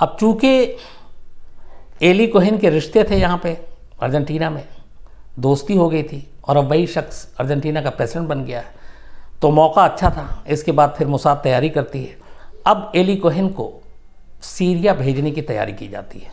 अब 0.02 0.16
चूँकि 0.20 0.76
एली 2.02 2.26
कोहिन 2.26 2.58
के 2.58 2.70
रिश्ते 2.70 3.04
थे 3.04 3.16
यहाँ 3.16 3.38
पे, 3.38 3.52
अर्जेंटीना 4.02 4.50
में 4.50 4.64
दोस्ती 5.38 5.74
हो 5.74 5.88
गई 5.88 6.02
थी 6.02 6.26
और 6.44 6.56
अब 6.56 6.64
वही 6.64 6.86
शख्स 6.86 7.26
अर्जेंटीना 7.40 7.82
का 7.82 7.90
प्रेसिडेंट 7.90 8.28
बन 8.28 8.44
गया 8.44 8.60
है। 8.60 8.72
तो 9.42 9.50
मौका 9.50 9.84
अच्छा 9.84 10.10
था। 10.10 10.44
इसके 10.48 10.72
बाद 10.72 10.94
फिर 10.98 11.06
मुसाद 11.06 11.40
तैयारी 11.42 11.68
करती 11.70 12.02
है। 12.04 12.16
अब 12.66 12.92
एली 12.96 13.16
कोहिन 13.16 13.48
को 13.48 13.72
सीरिया 14.42 14.94
भेजने 14.94 15.30
की 15.30 15.42
तैयारी 15.42 15.72
की 15.72 15.88
जाती 15.88 16.18
है। 16.18 16.32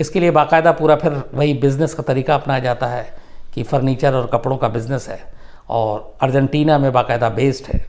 इसके 0.00 0.20
लिए 0.20 0.30
बाकायदा 0.30 0.72
पूरा 0.72 0.96
फिर 0.96 1.22
वही 1.34 1.54
बिज़नेस 1.54 1.94
का 1.94 2.02
तरीका 2.02 2.34
अपनाया 2.34 2.60
जाता 2.60 2.86
है 2.86 3.16
कि 3.54 3.62
फर्नीचर 3.62 4.14
और 4.14 4.26
कपड़ों 4.26 4.56
का 4.56 4.68
बिज़नेस 4.68 5.08
है 5.08 5.20
और 5.68 6.16
अर्जेंटीना 6.22 6.78
में 6.78 6.92
बाकायदा 6.92 7.28
बेस्ड 7.28 7.66
है। 7.66 7.84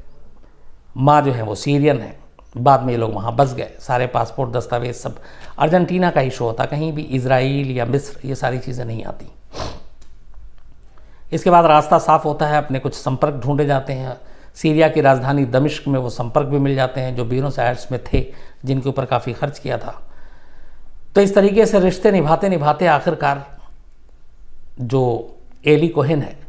माँ 0.98 1.22
जो 1.22 1.32
है 1.32 1.44
वो 1.44 1.56
सीरियन 1.56 2.00
है। 2.00 2.18
बाद 2.58 2.84
में 2.84 2.92
ये 2.94 2.98
लोग 2.98 3.14
वहाँ 3.14 3.36
बस 3.36 3.54
गए। 3.54 3.72
सारे 3.80 4.08
पासपोर्ट, 4.08 4.52
दस्तावेज़ 4.52 4.96
सब 4.96 5.20
अर्जेंटीना 5.60 6.10
का 6.12 6.22
इशू 6.22 6.46
होता। 6.46 6.66
कहीं 6.66 6.92
भी 6.94 7.02
इसराइल 7.02 7.72
या 7.72 7.86
मिस्र 7.86 8.28
ये 8.28 8.36
सारी 8.36 8.60
चीज़ें 8.60 8.86
नहीं 8.86 9.04
आती। 9.04 9.32
इसके 11.32 11.50
बाद 11.50 11.66
रास्ता 11.66 11.98
साफ़ 11.98 12.24
होता 12.24 12.48
है, 12.48 12.58
अपने 12.58 12.80
कुछ 12.80 12.94
संपर्क 12.94 13.34
ढूंढे 13.34 13.66
जाते 13.66 13.94
हैं। 13.94 14.18
सीरिया 14.56 14.90
की 14.90 15.02
राजधानी 15.02 15.46
दमिश्क 15.46 15.88
में 15.88 16.00
वो 16.00 16.10
संपर्क 16.10 16.48
भी 16.48 16.60
मिल 16.60 16.76
जाते 16.76 17.02
हैं, 17.02 17.16
जो 17.16 17.26
बीनो 17.26 17.50
साइड्स 17.50 17.92
में 17.92 18.04
थे, 18.04 18.34
जिनके 18.66 18.90
ऊपर 18.90 19.06
काफ़ी 19.06 19.34
खर्च 19.34 19.60
किया 19.60 19.78
था। 19.78 20.02
तो 21.16 21.22
इस 21.22 21.36
तरीके 21.36 21.66
से 21.66 21.80
रिश्ते 21.80 22.12
निभाते 22.12 22.50
निभाते 22.50 22.88
आखिरकार 22.88 23.58
जो 24.82 25.36
एली 25.66 25.88
कोहेन 25.88 26.22
है, 26.22 26.40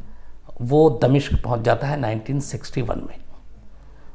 वो 0.61 1.01
दमिश्क 1.03 1.43
पहुँच 1.45 1.61
जाता 1.61 1.87
है 1.87 2.01
1961 2.01 2.97
में। 2.97 3.21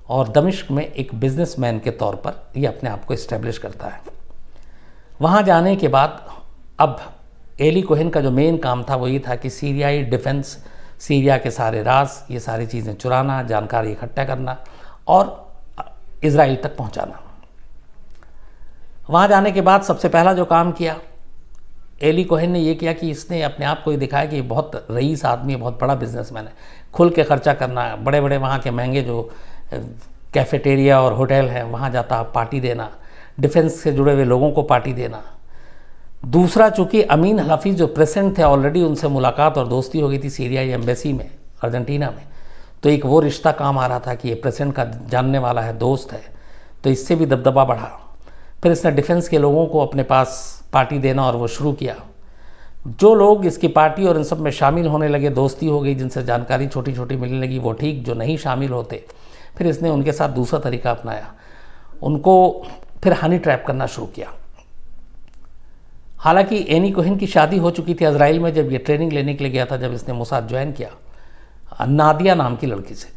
और 0.09 0.27
दमिश्क 0.29 0.71
में 0.71 0.91
एक 0.93 1.15
बिजनेसमैन 1.15 1.79
के 1.79 1.91
तौर 1.91 2.15
पर 2.15 2.47
ये 2.57 2.67
अपने 2.67 2.89
आप 2.89 3.05
को 3.05 3.13
इस्टेब्लिश 3.13 3.57
करता 3.57 3.87
है। 3.87 4.01
वहाँ 5.21 5.43
जाने 5.43 5.75
के 5.75 5.87
बाद 5.87 6.25
अब 6.79 7.14
एली 7.55 7.81
कोहन 7.81 8.09
का 8.09 8.21
जो 8.21 8.31
मेन 8.31 8.57
काम 8.57 8.83
था 8.83 8.95
वो 8.95 9.07
ये 9.07 9.19
था 9.27 9.35
कि 9.35 9.49
सीरियाई 9.49 10.01
डिफेंस 10.03 10.57
सीरिया 10.99 11.37
के 11.37 11.51
सारे 11.51 11.81
राज, 11.83 12.09
ये 12.31 12.39
सारी 12.39 12.65
चीज़ें 12.65 12.93
चुराना, 12.95 13.41
जानकारी 13.43 13.91
इकट्ठा 13.91 14.23
करना 14.25 14.57
और 15.07 15.43
इसराइल 16.23 16.55
तक 16.55 16.75
पहुंचाना। 16.77 17.19
वहाँ 19.09 19.27
जाने 19.27 19.51
के 19.51 19.61
बाद 19.61 19.81
सबसे 19.83 20.09
पहला 20.09 20.33
जो 20.33 20.45
काम 20.45 20.71
किया, 20.71 20.95
एली 22.01 22.23
कोहन 22.23 22.51
ने 22.51 22.59
ये 22.59 22.73
किया 22.75 22.93
कि 22.93 23.09
इसने 23.11 23.41
अपने 23.43 23.65
आप 23.65 23.81
को 23.83 23.91
ये 23.91 23.97
दिखाया 23.97 24.25
कि 24.25 24.41
बहुत 24.43 24.87
रईस 24.91 25.25
आदमी 25.25 25.53
है, 25.53 25.59
बहुत 25.59 25.79
बड़ा 25.81 25.95
बिजनेसमैन 25.95 26.45
है। 26.45 26.53
खुल 26.93 27.09
के 27.09 27.23
खर्चा 27.23 27.53
करना 27.53 27.95
बड़े 27.97 28.21
बड़े 28.21 28.37
वहाँ 28.37 28.59
के 28.59 28.71
महँगे 28.71 29.01
जो 29.01 29.21
कैफेटेरिया 30.33 31.01
और 31.01 31.13
होटल 31.13 31.47
हैं, 31.47 31.63
वहाँ 31.63 31.89
जाता 31.91 32.21
पार्टी 32.25 32.59
देना 32.59 32.89
डिफेंस 33.39 33.79
से 33.81 33.91
जुड़े 33.91 34.13
हुए 34.13 34.23
लोगों 34.25 34.51
को 34.51 34.63
पार्टी 34.63 34.93
देना। 34.93 35.23
दूसरा, 36.25 36.69
चूँकि 36.69 37.01
अमीन 37.01 37.39
हफीज़ 37.39 37.75
जो 37.75 37.87
प्रेसिडेंट 37.87 38.37
थे 38.37 38.43
ऑलरेडी 38.43 38.83
उनसे 38.83 39.07
मुलाकात 39.07 39.57
और 39.57 39.67
दोस्ती 39.67 39.99
हो 39.99 40.09
गई 40.09 40.19
थी 40.19 40.29
सीरियाई 40.29 40.69
एम्बेसी 40.69 41.13
में, 41.13 41.31
अर्जेंटीना 41.61 42.09
में। 42.09 42.23
तो 42.83 42.89
एक 42.89 43.05
वो 43.05 43.19
रिश्ता 43.19 43.51
काम 43.51 43.77
आ 43.77 43.87
रहा 43.87 43.99
था 43.99 44.15
कि 44.15 44.29
ये 44.29 44.35
प्रेसिडेंट 44.35 44.75
का 44.75 44.83
जानने 44.83 45.37
वाला 45.37 45.61
है, 45.61 45.77
दोस्त 45.77 46.13
है। 46.13 46.21
तो 46.83 46.89
इससे 46.89 47.15
भी 47.15 47.25
दबदबा 47.25 47.65
बढ़ा। 47.65 48.17
फिर 48.63 48.71
इसने 48.71 48.91
डिफेंस 48.91 49.29
के 49.29 49.37
लोगों 49.37 49.65
को 49.67 49.79
अपने 49.79 50.03
पास 50.03 50.61
पार्टी 50.73 50.97
देना 50.97 51.25
और 51.25 51.35
वो 51.35 51.47
शुरू 51.47 51.73
किया। 51.73 51.95
जो 52.87 53.15
लोग 53.15 53.45
इसकी 53.45 53.67
पार्टी 53.67 54.05
और 54.05 54.17
इन 54.17 54.23
सब 54.23 54.39
में 54.39 54.51
शामिल 54.51 54.87
होने 54.87 55.07
लगे, 55.07 55.29
दोस्ती 55.29 55.67
हो 55.67 55.79
गई, 55.79 55.95
जिनसे 55.95 56.23
जानकारी 56.23 56.67
छोटी 56.67 56.93
छोटी 56.93 57.15
मिलने 57.15 57.39
लगी, 57.39 57.59
वो 57.59 57.71
ठीक, 57.71 58.05
जो 58.05 58.13
नहीं 58.13 58.37
शामिल 58.37 58.69
होते। 58.69 59.05
फिर 59.57 59.67
इसने 59.67 59.89
उनके 59.89 60.11
साथ 60.11 60.29
दूसरा 60.29 60.59
तरीका 60.59 60.91
अपनाया। 60.91 61.33
उनको 62.03 62.65
फिर 63.03 63.13
हनी 63.13 63.37
ट्रैप 63.37 63.63
करना 63.67 63.85
शुरू 63.85 64.07
किया। 64.07 64.33
हालाँकि 66.25 66.65
एनी 66.69 66.89
कोहिन 66.91 67.17
की 67.17 67.27
शादी 67.27 67.57
हो 67.57 67.71
चुकी 67.71 67.93
थी 67.93 68.05
इसराइल 68.05 68.39
में 68.39 68.53
जब 68.53 68.71
ये 68.71 68.77
ट्रेनिंग 68.79 69.11
लेने 69.13 69.33
के 69.33 69.43
लिए 69.43 69.53
गया 69.53 69.65
था, 69.65 69.77
जब 69.77 69.93
इसने 69.93 70.13
मुसाद 70.15 70.47
ज्वाइन 70.47 70.71
किया, 70.71 70.89
नादिया 71.87 72.35
नाम 72.35 72.55
की 72.55 72.67
लड़की 72.67 72.95
से। 72.95 73.09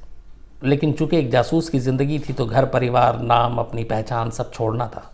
लेकिन 0.62 0.92
चूँकि 0.92 1.16
एक 1.18 1.30
जासूस 1.30 1.68
की 1.68 1.78
ज़िंदगी 1.78 2.18
थी 2.18 2.32
तो 2.32 2.46
घर, 2.46 2.64
परिवार, 2.66 3.20
नाम, 3.20 3.58
अपनी 3.58 3.84
पहचान 3.84 4.30
सब 4.30 4.52
छोड़ना 4.52 4.86
था। 4.86 5.10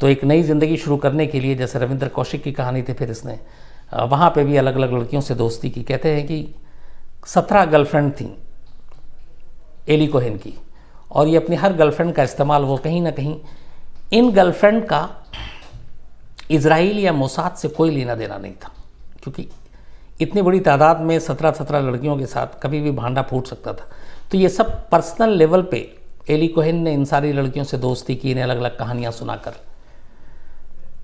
तो 0.00 0.08
एक 0.08 0.24
नई 0.24 0.42
ज़िंदगी 0.42 0.76
शुरू 0.76 0.96
करने 0.96 1.26
के 1.26 1.40
लिए, 1.40 1.54
जैसे 1.54 1.78
रविंद्र 1.78 2.08
कौशिक 2.08 2.42
की 2.42 2.52
कहानी 2.52 2.82
थी, 2.82 2.92
फिर 2.92 3.10
इसने 3.10 3.38
वहाँ 3.94 4.30
पे 4.30 4.44
भी 4.44 4.56
अलग 4.56 4.76
अलग 4.76 4.92
लड़कियों 4.92 5.22
से 5.22 5.34
दोस्ती 5.34 5.70
की। 5.70 5.82
कहते 5.82 6.14
हैं 6.14 6.26
कि 6.26 6.54
सत्रह 7.26 7.64
गर्लफ्रेंड 7.66 8.12
थी 8.12 8.32
एली 9.88 10.06
कोहेन 10.06 10.36
की, 10.36 10.54
और 11.10 11.28
ये 11.28 11.36
अपनी 11.36 11.56
हर 11.56 11.72
गर्लफ्रेंड 11.74 12.12
का 12.14 12.22
इस्तेमाल 12.22 12.62
वो 12.62 12.76
कहीं 12.78 13.00
ना 13.02 13.10
कहीं 13.10 13.36
इन 14.12 14.30
गर्लफ्रेंड 14.32 14.84
का 14.84 15.08
इसराइल 16.50 16.98
या 16.98 17.12
मोसाद 17.12 17.54
से 17.54 17.68
कोई 17.68 17.90
लेना 17.90 18.14
देना 18.14 18.38
नहीं 18.38 18.52
था, 18.54 18.72
क्योंकि 19.22 19.48
इतनी 20.20 20.42
बड़ी 20.42 20.60
तादाद 20.60 21.00
में 21.00 21.18
सत्रह 21.20 21.50
सत्रह 21.52 21.80
लड़कियों 21.80 22.16
के 22.18 22.26
साथ 22.26 22.60
कभी 22.62 22.80
भी 22.80 22.90
भांडा 22.92 23.22
फूट 23.22 23.46
सकता 23.46 23.72
था। 23.72 23.88
तो 24.30 24.38
ये 24.38 24.48
सब 24.48 24.88
पर्सनल 24.90 25.36
लेवल 25.36 25.62
पे 25.62 25.78
एली 26.30 26.48
कोहेन 26.48 26.82
ने 26.82 26.92
इन 26.94 27.04
सारी 27.04 27.32
लड़कियों 27.32 27.64
से 27.64 27.78
दोस्ती 27.78 28.14
की, 28.14 28.30
इन्हें 28.30 28.44
अलग 28.44 28.58
अलग 28.58 28.78
कहानियाँ 28.78 29.12
सुनाकर। 29.12 29.54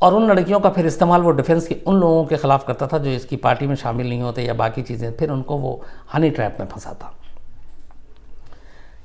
और 0.03 0.15
उन 0.15 0.27
लड़कियों 0.29 0.61
का 0.61 0.71
फिर 0.71 0.87
इस्तेमाल 0.87 1.21
वो 1.21 1.31
डिफेंस 1.33 1.67
के 1.67 1.77
उन 1.87 2.01
लोगों 2.01 2.25
के 2.25 2.37
ख़िलाफ़ 2.37 2.67
करता 2.67 2.87
था 2.87 2.99
जो 2.99 3.11
इसकी 3.11 3.37
पार्टी 3.39 3.67
में 3.67 3.75
शामिल 3.77 4.09
नहीं 4.09 4.23
होते 4.23 4.43
या 4.43 4.55
बाकी 4.55 4.83
चीज़ें, 4.83 5.11
फिर 5.13 5.31
उनको 5.31 5.57
वो 5.59 5.83
हनी 6.15 6.31
ट्रैप 6.31 6.57
में 6.61 6.67
फंसाता। 6.67 7.13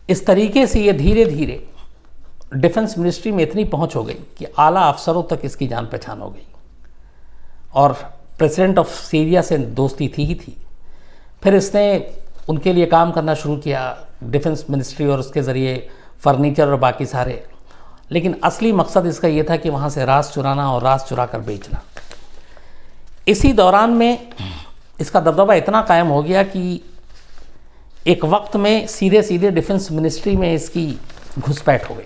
इस 0.10 0.26
तरीके 0.26 0.66
से 0.68 0.82
ये 0.82 0.94
धीरे 0.94 1.26
धीरे 1.26 1.64
डिफेंस 2.52 2.98
मिनिस्ट्री 2.98 3.32
में 3.32 3.44
इतनी 3.44 3.64
पहुँच 3.64 3.96
हो 3.96 4.04
गई 4.04 4.14
कि 4.38 4.46
आला 4.60 4.82
अफसरों 4.82 5.24
तक 5.24 5.40
इसकी 5.44 5.68
जान 5.68 5.86
पहचान 5.86 6.22
हो 6.22 6.30
गई। 6.30 6.48
और 7.76 7.94
प्रेसिडेंट 8.38 8.80
ऑफ़ 8.80 8.90
सीरिया 9.02 9.42
से 9.42 9.58
दोस्ती 9.58 10.08
थी 10.08 10.26
ही 10.26 10.36
थी। 10.36 10.56
फिर 11.44 11.56
इसने 11.56 12.14
उनके 12.50 12.74
लिए 12.74 12.86
काम 12.86 13.12
करना 13.12 13.34
शुरू 13.34 13.58
किया, 13.58 13.98
डिफेंस 14.24 14.66
मिनिस्ट्री 14.70 15.06
और 15.06 15.20
उसके 15.20 15.42
ज़रिए 15.42 15.90
फर्नीचर 16.22 16.68
और 16.68 16.76
बाकी 16.76 17.06
सारे। 17.06 17.44
लेकिन 18.12 18.36
असली 18.44 18.72
मकसद 18.72 19.06
इसका 19.06 19.28
ये 19.28 19.44
था 19.50 19.58
कि 19.58 19.70
वहाँ 19.70 19.90
से 19.90 20.06
रास 20.06 20.32
चुराना 20.34 20.72
और 20.72 20.84
रास 20.84 21.06
चुरा 21.10 21.26
कर 21.26 21.40
बेचना। 21.40 21.82
इसी 23.28 23.52
दौरान 23.54 23.90
में 23.90 24.30
इसका 25.02 25.20
दबदबा 25.20 25.54
इतना 25.54 25.82
कायम 25.82 26.08
हो 26.08 26.24
गया 26.24 26.44
कि 26.44 26.82
एक 28.08 28.26
वक्त 28.26 28.56
में 28.56 28.88
सीधे 28.88 29.22
सीधे 29.22 29.52
डिफेंस 29.52 29.92
मिनिस्ट्री 29.92 30.36
में 30.36 30.54
इसकी 30.54 31.00
घुसपैठ 31.40 31.90
हो 31.90 31.96
गई। 31.96 32.04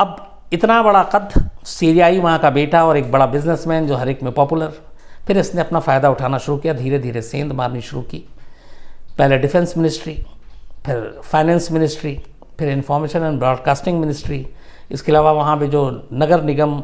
अब 0.00 0.16
इतना 0.52 0.82
बड़ा 0.82 1.02
कद 1.14 1.32
सीरियाई 1.66 2.18
वहाँ 2.18 2.38
का 2.38 2.50
बेटा 2.50 2.84
और 2.86 2.96
एक 2.96 3.10
बड़ा 3.12 3.26
बिजनेसमैन 3.26 3.86
जो 3.86 3.96
हर 3.96 4.08
एक 4.08 4.22
में 4.22 4.32
पॉपुलर, 4.32 4.72
फिर 5.26 5.38
इसने 5.38 5.60
अपना 5.60 5.80
फ़ायदा 5.80 6.10
उठाना 6.10 6.38
शुरू 6.38 6.56
किया 6.58 6.72
धीरे 6.74 6.98
धीरे 6.98 7.22
सेंध 7.22 7.52
मारनी 7.52 7.80
शुरू 7.80 8.02
की। 8.02 8.24
पहले 9.18 9.38
डिफेंस 9.38 9.76
मिनिस्ट्री, 9.76 10.14
फिर 10.86 11.20
फाइनेंस 11.24 11.70
मिनिस्ट्री, 11.72 12.18
फिर 12.58 12.68
इंफॉर्मेशन 12.68 13.22
एंड 13.22 13.38
ब्रॉडकास्टिंग 13.38 14.00
मिनिस्ट्री। 14.00 14.46
इसके 14.90 15.12
अलावा 15.12 15.32
वहाँ 15.32 15.56
पे 15.56 15.66
जो 15.68 16.08
नगर 16.12 16.42
निगम, 16.44 16.82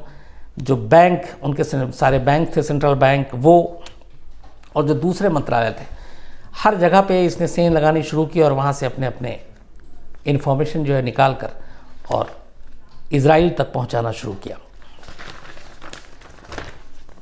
जो 0.58 0.76
बैंक, 0.76 1.22
उनके 1.42 1.64
सारे 1.64 2.18
बैंक 2.20 2.56
थे, 2.56 2.62
सेंट्रल 2.62 2.94
बैंक, 2.94 3.34
वो 3.34 3.82
और 4.76 4.86
जो 4.86 4.94
दूसरे 4.94 5.28
मंत्रालय 5.28 5.70
थे, 5.70 5.94
हर 6.56 6.74
जगह 6.76 7.00
पे 7.00 7.24
इसने 7.24 7.46
सेन 7.48 7.72
लगानी 7.72 8.02
शुरू 8.02 8.26
की 8.26 8.40
और 8.40 8.52
वहाँ 8.52 8.72
से 8.72 8.86
अपने 8.86 9.06
अपने 9.06 9.38
इन्फॉर्मेशन 10.26 10.84
जो 10.84 10.94
है 10.94 11.02
निकाल 11.02 11.34
कर 11.34 11.50
और 12.10 12.36
इसराइल 13.12 13.50
तक 13.58 13.72
पहुंचाना 13.72 14.12
शुरू 14.12 14.32
किया। 14.34 14.56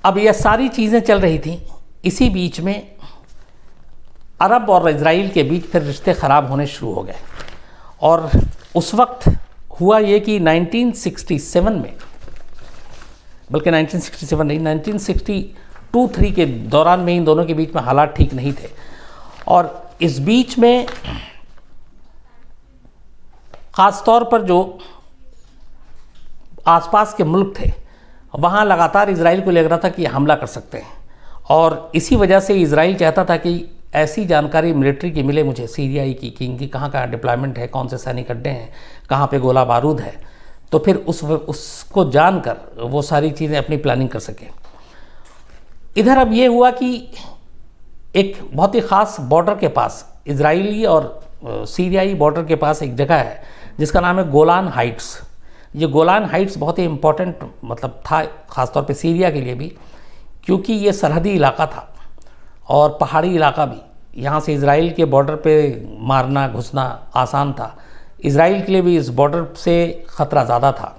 अब 0.05 0.19
यह 0.19 0.33
सारी 0.35 0.69
चीज़ें 0.69 1.01
चल 1.01 1.21
रही 1.21 1.39
थी, 1.39 1.61
इसी 2.05 2.29
बीच 2.31 2.61
में 2.61 2.97
अरब 4.43 4.71
और 4.71 4.89
इसराइल 4.91 5.31
के 5.31 5.43
बीच 5.43 5.65
फिर 5.65 5.83
रिश्ते 5.83 6.15
ख़राब 6.15 6.51
होने 6.51 6.67
शुरू 6.67 6.93
हो 6.93 7.03
गए। 7.03 7.17
और 8.03 8.31
उस 8.77 8.95
वक्त 8.95 9.29
हुआ 9.81 9.99
ये 9.99 10.19
कि 10.21 10.39
1967 10.41 11.73
में, 11.73 11.95
बल्कि 13.53 13.71
1967 13.71 14.43
नहीं 14.43 14.61
1962 14.61 16.09
थ्री 16.15 16.31
के 16.33 16.47
दौरान 16.47 17.01
में 17.01 17.15
इन 17.15 17.25
दोनों 17.25 17.45
के 17.45 17.55
बीच 17.55 17.75
में 17.75 17.83
हालात 17.83 18.15
ठीक 18.17 18.35
नहीं 18.35 18.53
थे। 18.53 18.69
और 19.49 19.97
इस 20.03 20.19
बीच 20.21 20.59
में 20.59 20.87
ख़ास 23.77 24.03
तौर 24.07 24.25
पर 24.25 24.43
जो 24.43 24.79
आसपास 26.67 27.15
के 27.15 27.25
मुल्क 27.25 27.55
थे। 27.61 27.71
वहाँ 28.35 28.65
लगातार 28.65 29.11
इसराइल 29.11 29.41
को 29.41 29.51
लग 29.51 29.67
रहा 29.67 29.79
था 29.79 29.89
कि 29.89 30.05
हमला 30.07 30.35
कर 30.35 30.47
सकते 30.47 30.79
हैं। 30.79 30.93
और 31.51 31.91
इसी 31.95 32.17
वजह 32.17 32.41
से 32.41 32.55
इसराइल 32.55 32.95
चाहता 32.95 33.25
था 33.25 33.37
कि 33.37 33.65
ऐसी 33.95 34.25
जानकारी 34.27 34.73
मिलिट्री 34.73 35.11
की 35.11 35.23
मिले 35.23 35.43
मुझे, 35.43 35.67
सीरियाई 35.67 36.13
की, 36.13 36.31
कि 36.31 36.45
इनकी 36.45 36.67
कहाँ 36.67 36.91
कहाँ 36.91 37.11
डिप्लॉयमेंट 37.11 37.59
है, 37.59 37.67
कौन 37.69 37.89
से 37.89 37.99
सैनिक 37.99 38.31
अड्डे 38.31 38.51
हैं, 38.51 38.73
कहाँ 39.11 39.27
पे 39.27 39.39
गोला 39.39 39.65
बारूद 39.65 40.01
है। 40.01 40.15
तो 40.73 40.79
फिर 40.79 40.97
उस 40.99 41.23
उसको 41.25 42.11
जानकर 42.11 42.57
वो 42.81 43.03
सारी 43.03 43.31
चीज़ें 43.31 43.57
अपनी 43.59 43.77
प्लानिंग 43.77 44.09
कर 44.09 44.19
सकें। 44.19 44.49
इधर 45.97 46.19
अब 46.19 46.33
ये 46.33 46.47
हुआ 46.47 46.71
कि 46.73 46.97
एक 48.17 48.39
बहुत 48.53 48.75
ही 48.75 48.81
ख़ास 48.81 49.17
बॉर्डर 49.21 49.55
के 49.55 49.69
पास 49.69 50.05
इसराइली 50.27 50.85
और 50.85 51.23
सीरियाई 51.47 52.15
बॉर्डर 52.15 52.45
के 52.45 52.55
पास 52.57 52.83
एक 52.83 52.97
जगह 52.97 53.15
है, 53.15 53.43
जिसका 53.79 54.01
नाम 54.01 54.19
है 54.19 54.31
गोलान 54.31 54.69
हाइट्स। 54.69 55.19
ये 55.75 55.87
गोलान 55.87 56.25
हाइट्स 56.25 56.57
बहुत 56.59 56.79
ही 56.79 56.85
इम्पोर्टेंट 56.85 57.39
मतलब 57.65 58.01
था, 58.07 58.25
ख़ासतौर 58.51 58.83
पे 58.83 58.95
सीरिया 58.95 59.31
के 59.31 59.41
लिए 59.41 59.55
भी, 59.55 59.73
क्योंकि 60.45 60.73
ये 60.75 60.93
सरहदी 60.93 61.31
इलाका 61.31 61.67
था 61.67 61.89
और 62.69 62.97
पहाड़ी 63.01 63.35
इलाका 63.35 63.67
भी। 63.67 63.81
यहाँ 64.17 64.41
से 64.41 64.55
इसराइल 64.55 64.91
के 64.93 65.05
बॉर्डर 65.05 65.37
पे 65.37 65.55
मारना, 66.01 66.47
घुसना 66.49 66.83
आसान 67.15 67.53
था। 67.53 67.75
इसराइल 68.21 68.63
के 68.63 68.73
लिए 68.73 68.83
भी 68.83 68.97
इस 68.97 69.09
बॉर्डर 69.11 69.47
से 69.57 70.05
ख़तरा 70.09 70.45
ज़्यादा 70.45 70.73
था। 70.73 70.97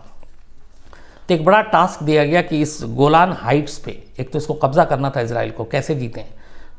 तो 1.30 1.34
एक 1.34 1.46
बड़ा 1.46 1.62
टास्क 1.64 2.04
दिया 2.04 2.26
गया 2.26 2.42
कि 2.42 2.62
इस 2.62 2.80
गोलान 2.88 3.32
हाइट्स 3.34 3.78
पे, 3.78 3.92
एक 4.20 4.32
तो 4.32 4.38
इसको 4.38 4.54
कब्ज़ा 4.54 4.84
करना 4.86 5.10
था 5.10 5.22
इसराइल 5.22 5.52
को, 5.52 5.64
कैसे 5.64 5.96
जीतें 5.96 6.24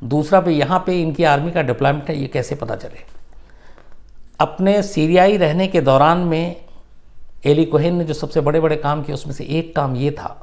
दूसरा 0.05 0.41
पे 0.41 0.53
यहाँ 0.53 0.83
पे 0.87 1.01
इनकी 1.03 1.25
आर्मी 1.25 1.51
का 1.51 1.63
डिप्लॉयमेंट 1.63 2.09
है, 2.09 2.17
ये 2.17 2.27
कैसे 2.27 2.55
पता 2.55 2.77
चले। 2.77 3.05
अपने 4.41 4.83
सीरियाई 4.83 5.37
रहने 5.37 5.67
के 5.67 5.81
दौरान 5.81 6.19
में 6.19 6.66
एली 7.45 7.65
कोहेन 7.65 7.95
ने 7.95 8.05
जो 8.05 8.15
सबसे 8.15 8.41
बड़े 8.41 8.61
बड़े 8.61 8.77
काम 8.77 9.03
किए, 9.03 9.15
उसमें 9.15 9.35
से 9.35 9.45
एक 9.45 9.75
काम 9.77 9.97
ये 9.97 10.11
था 10.11 10.37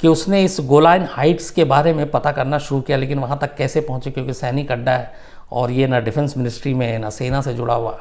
कि 0.00 0.08
उसने 0.08 0.42
इस 0.44 0.56
गोलाइन 0.60 1.06
हाइट्स 1.10 1.50
के 1.50 1.64
बारे 1.64 1.92
में 1.92 2.10
पता 2.10 2.32
करना 2.32 2.58
शुरू 2.58 2.80
किया, 2.80 2.96
लेकिन 2.96 3.18
वहाँ 3.18 3.38
तक 3.38 3.54
कैसे 3.56 3.80
पहुँचे, 3.80 4.10
क्योंकि 4.10 4.32
सैनिक 4.34 4.72
अड्डा 4.72 4.92
है 4.92 5.12
और 5.52 5.70
ये 5.70 5.86
ना 5.86 6.00
डिफेंस 6.00 6.36
मिनिस्ट्री 6.36 6.74
में 6.74 6.86
है, 6.86 6.98
ना 6.98 7.10
सेना 7.10 7.40
से 7.40 7.54
जुड़ा 7.54 7.74
हुआ 7.74 8.00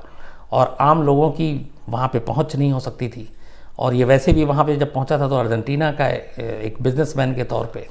और 0.51 0.75
आम 0.81 1.03
लोगों 1.03 1.29
की 1.31 1.71
वहाँ 1.89 2.07
पे 2.07 2.19
पहुँच 2.21 2.55
नहीं 2.55 2.71
हो 2.71 2.79
सकती 2.79 3.07
थी। 3.09 3.27
और 3.79 3.93
ये 3.93 4.03
वैसे 4.03 4.33
भी 4.33 4.43
वहाँ 4.45 4.65
पे 4.65 4.75
जब 4.75 4.93
पहुँचा 4.93 5.17
था 5.19 5.27
तो 5.29 5.35
अर्जेंटीना 5.35 5.91
का 5.91 6.07
एक 6.07 6.77
बिजनेसमैन 6.81 7.35
के 7.35 7.43
तौर 7.45 7.65
पे 7.65 7.87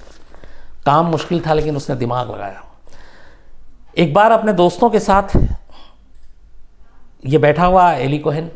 काम 0.87 1.07
मुश्किल 1.07 1.43
था, 1.47 1.55
लेकिन 1.55 1.77
उसने 1.77 1.97
दिमाग 1.97 2.31
लगाया। 2.31 2.65
एक 3.99 4.13
बार 4.15 4.33
अपने 4.33 4.53
दोस्तों 4.55 4.91
के 4.91 5.01
साथ 5.01 5.37
ये 7.27 7.39
बैठा 7.39 7.67
हुआ 7.67 7.93
एली 7.93 8.19
कोहन 8.19 8.51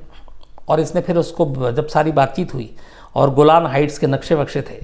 और 0.68 0.80
इसने 0.80 1.00
फिर 1.00 1.16
उसको 1.16 1.72
जब 1.72 1.86
सारी 1.88 2.12
बातचीत 2.12 2.54
हुई 2.54 2.74
और 3.14 3.34
गोलान 3.34 3.66
हाइट्स 3.66 3.98
के 3.98 4.06
नक्शे 4.06 4.34
वक्शे 4.34 4.62
थे, 4.62 4.80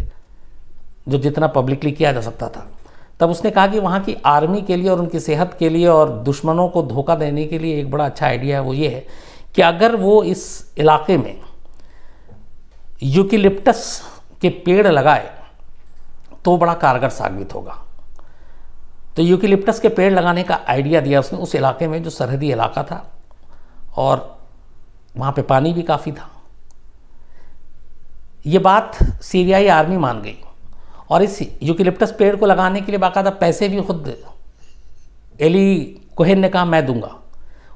जो 1.08 1.18
जितना 1.18 1.46
पब्लिकली 1.48 1.92
किया 1.92 2.12
जा 2.12 2.20
सकता 2.20 2.48
था, 2.48 2.66
तब 3.20 3.30
उसने 3.30 3.50
कहा 3.50 3.66
कि 3.66 3.78
वहाँ 3.78 4.00
की 4.00 4.16
आर्मी 4.26 4.60
के 4.62 4.76
लिए 4.76 4.88
और 4.90 4.98
उनकी 4.98 5.20
सेहत 5.20 5.56
के 5.58 5.68
लिए 5.68 5.86
और 5.86 6.10
दुश्मनों 6.20 6.68
को 6.68 6.82
धोखा 6.84 7.14
देने 7.16 7.44
के 7.44 7.58
लिए 7.58 7.80
एक 7.80 7.90
बड़ा 7.90 8.04
अच्छा 8.06 8.26
आइडिया 8.26 8.56
है 8.56 8.62
वो 8.62 8.74
ये 8.74 8.88
है 8.88 9.06
कि 9.54 9.62
अगर 9.62 9.96
वो 9.96 10.22
इस 10.24 10.74
इलाके 10.78 11.16
में 11.16 11.40
यूकिलिप्टस 13.02 14.00
के 14.42 14.48
पेड़ 14.48 14.86
लगाए 14.86 15.30
तो 16.44 16.56
बड़ा 16.56 16.74
कारगर 16.74 17.08
साबित 17.10 17.54
होगा। 17.54 17.78
तो 19.16 19.22
यूकिलिप्टस 19.22 19.80
के 19.80 19.88
पेड़ 19.88 20.12
लगाने 20.12 20.42
का 20.42 20.60
आइडिया 20.68 21.00
दिया 21.00 21.20
उसने 21.20 21.38
उस 21.38 21.54
इलाके 21.54 21.86
में, 21.88 22.02
जो 22.02 22.10
सरहदी 22.10 22.50
इलाका 22.52 22.82
था, 22.82 23.04
और 23.96 24.37
वहाँ 25.18 25.32
पे 25.32 25.42
पानी 25.42 25.72
भी 25.72 25.82
काफ़ी 25.82 26.12
था। 26.12 26.30
ये 28.46 28.58
बात 28.58 28.98
सीरियाई 29.22 29.66
आर्मी 29.66 29.96
मान 29.96 30.22
गई 30.22 30.36
और 31.10 31.22
इस 31.22 31.40
यूकिलिप्टस 31.62 32.14
पेड़ 32.18 32.34
को 32.36 32.46
लगाने 32.46 32.80
के 32.80 32.92
लिए 32.92 32.98
बाकायदा 32.98 33.30
पैसे 33.30 33.68
भी 33.68 33.82
खुद 33.82 34.14
एली 35.40 36.00
कोहेन 36.16 36.38
ने 36.38 36.48
कहा, 36.48 36.64
मैं 36.64 36.86
दूँगा। 36.86 37.14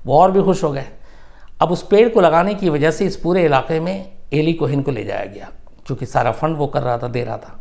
वो 0.06 0.18
और 0.18 0.30
भी 0.32 0.42
खुश 0.42 0.62
हो 0.64 0.70
गए। 0.72 0.86
अब 1.60 1.70
उस 1.70 1.86
पेड़ 1.86 2.08
को 2.08 2.20
लगाने 2.20 2.54
की 2.54 2.68
वजह 2.68 2.90
से 2.90 3.06
इस 3.06 3.16
पूरे 3.16 3.44
इलाके 3.44 3.80
में 3.80 4.12
एली 4.32 4.52
कोहेन 4.52 4.82
को 4.82 4.90
ले 4.90 5.04
जाया 5.04 5.24
गया 5.24 5.50
क्योंकि 5.86 6.06
सारा 6.06 6.32
फंड 6.32 6.56
वो 6.56 6.66
कर 6.66 6.82
रहा 6.82 6.98
था, 6.98 7.08
दे 7.08 7.24
रहा 7.24 7.36
था। 7.36 7.58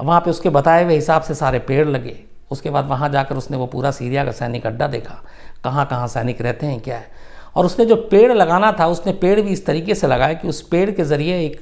वहाँ 0.00 0.20
पे 0.20 0.30
उसके 0.30 0.50
बताए 0.50 0.84
हुए 0.84 0.94
हिसाब 0.94 1.22
से 1.22 1.34
सारे 1.34 1.58
पेड़ 1.58 1.86
लगे। 1.88 2.16
उसके 2.50 2.70
बाद 2.70 2.86
वहाँ 2.86 3.08
जाकर 3.08 3.36
उसने 3.36 3.56
वो 3.56 3.66
पूरा 3.66 3.90
सीरिया 3.90 4.24
का 4.24 4.32
सैनिक 4.32 4.66
अड्डा 4.66 4.86
देखा। 4.86 5.22
कहाँ 5.64 5.86
कहाँ 5.86 6.08
सैनिक 6.08 6.40
रहते 6.42 6.66
हैं, 6.66 6.80
क्या 6.80 6.96
है? 6.96 7.10
और 7.56 7.66
उसने 7.66 7.86
जो 7.86 7.96
पेड़ 8.10 8.32
लगाना 8.32 8.70
था, 8.72 8.86
उसने 8.86 9.12
पेड़ 9.12 9.40
भी 9.40 9.50
इस 9.50 9.64
तरीके 9.66 9.94
से 9.94 10.06
लगाया 10.06 10.34
कि 10.34 10.48
उस 10.48 10.60
पेड़ 10.62 10.90
के 10.90 11.04
ज़रिए 11.04 11.40
एक 11.40 11.60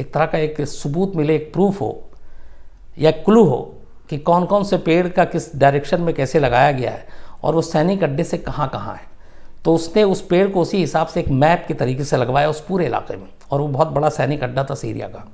एक 0.00 0.12
तरह 0.14 0.26
का 0.26 0.38
एक 0.38 0.60
सबूत 0.60 1.16
मिले, 1.16 1.34
एक 1.36 1.52
प्रूफ 1.52 1.80
हो, 1.80 2.08
या 2.98 3.10
क्लू 3.10 3.44
हो 3.44 3.74
कि 4.10 4.18
कौन 4.18 4.44
कौन 4.46 4.64
से 4.64 4.78
पेड़ 4.78 5.08
का 5.08 5.24
किस 5.24 5.54
डायरेक्शन 5.56 6.00
में 6.00 6.14
कैसे 6.14 6.40
लगाया 6.40 6.72
गया 6.72 6.90
है 6.90 7.06
और 7.42 7.54
वो 7.54 7.62
सैनिक 7.62 8.02
अड्डे 8.02 8.24
से 8.24 8.38
कहाँ 8.38 8.68
कहाँ 8.68 8.94
है। 8.94 9.12
तो 9.64 9.74
उसने 9.74 10.02
उस 10.04 10.20
पेड़ 10.26 10.46
को 10.48 10.60
उसी 10.60 10.78
हिसाब 10.78 11.06
से 11.06 11.20
एक 11.20 11.28
मैप 11.28 11.64
के 11.68 11.74
तरीके 11.74 12.04
से 12.04 12.16
लगवाया 12.16 12.50
उस 12.50 12.60
पूरे 12.60 12.86
इलाके 12.86 13.16
में 13.16 13.28
और 13.50 13.60
वो 13.60 13.66
बहुत 13.68 13.88
बड़ा 13.88 14.08
सैनिक 14.08 14.42
अड्डा 14.42 14.64
था 14.64 14.74
सीरिया 14.74 15.08
का। 15.08 15.24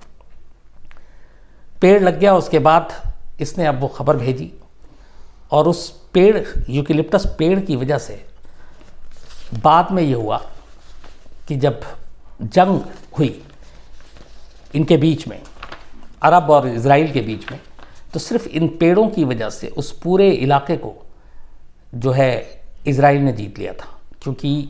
पेड़ 1.80 2.02
लग 2.02 2.18
गया, 2.18 2.34
उसके 2.34 2.58
बाद 2.58 2.92
इसने 3.40 3.66
अब 3.66 3.80
वो 3.80 3.88
खबर 3.88 4.16
भेजी 4.16 4.52
और 5.50 5.68
उस 5.68 5.88
पेड़, 6.14 6.44
यूकिलिप्टस 6.70 7.26
पेड़ 7.38 7.58
की 7.60 7.76
वजह 7.76 7.98
से 7.98 8.24
बाद 9.54 9.90
में 9.92 10.02
ये 10.02 10.14
हुआ 10.14 10.36
कि 11.48 11.56
जब 11.56 11.80
जंग 12.42 12.80
हुई 13.18 13.42
इनके 14.74 14.96
बीच 14.96 15.26
में, 15.28 15.40
अरब 16.22 16.50
और 16.50 16.68
इसराइल 16.68 17.12
के 17.12 17.20
बीच 17.20 17.50
में 17.52 17.60
तो 18.12 18.18
सिर्फ़ 18.18 18.48
इन 18.48 18.68
पेड़ों 18.68 19.08
की 19.08 19.24
वजह 19.24 19.50
से 19.50 19.68
उस 19.68 19.90
पूरे 19.98 20.30
इलाके 20.30 20.76
को 20.76 20.94
जो 21.94 22.10
है 22.12 22.60
इसराइल 22.86 23.22
ने 23.22 23.32
जीत 23.32 23.58
लिया 23.58 23.72
था। 23.72 23.88
क्योंकि 24.22 24.68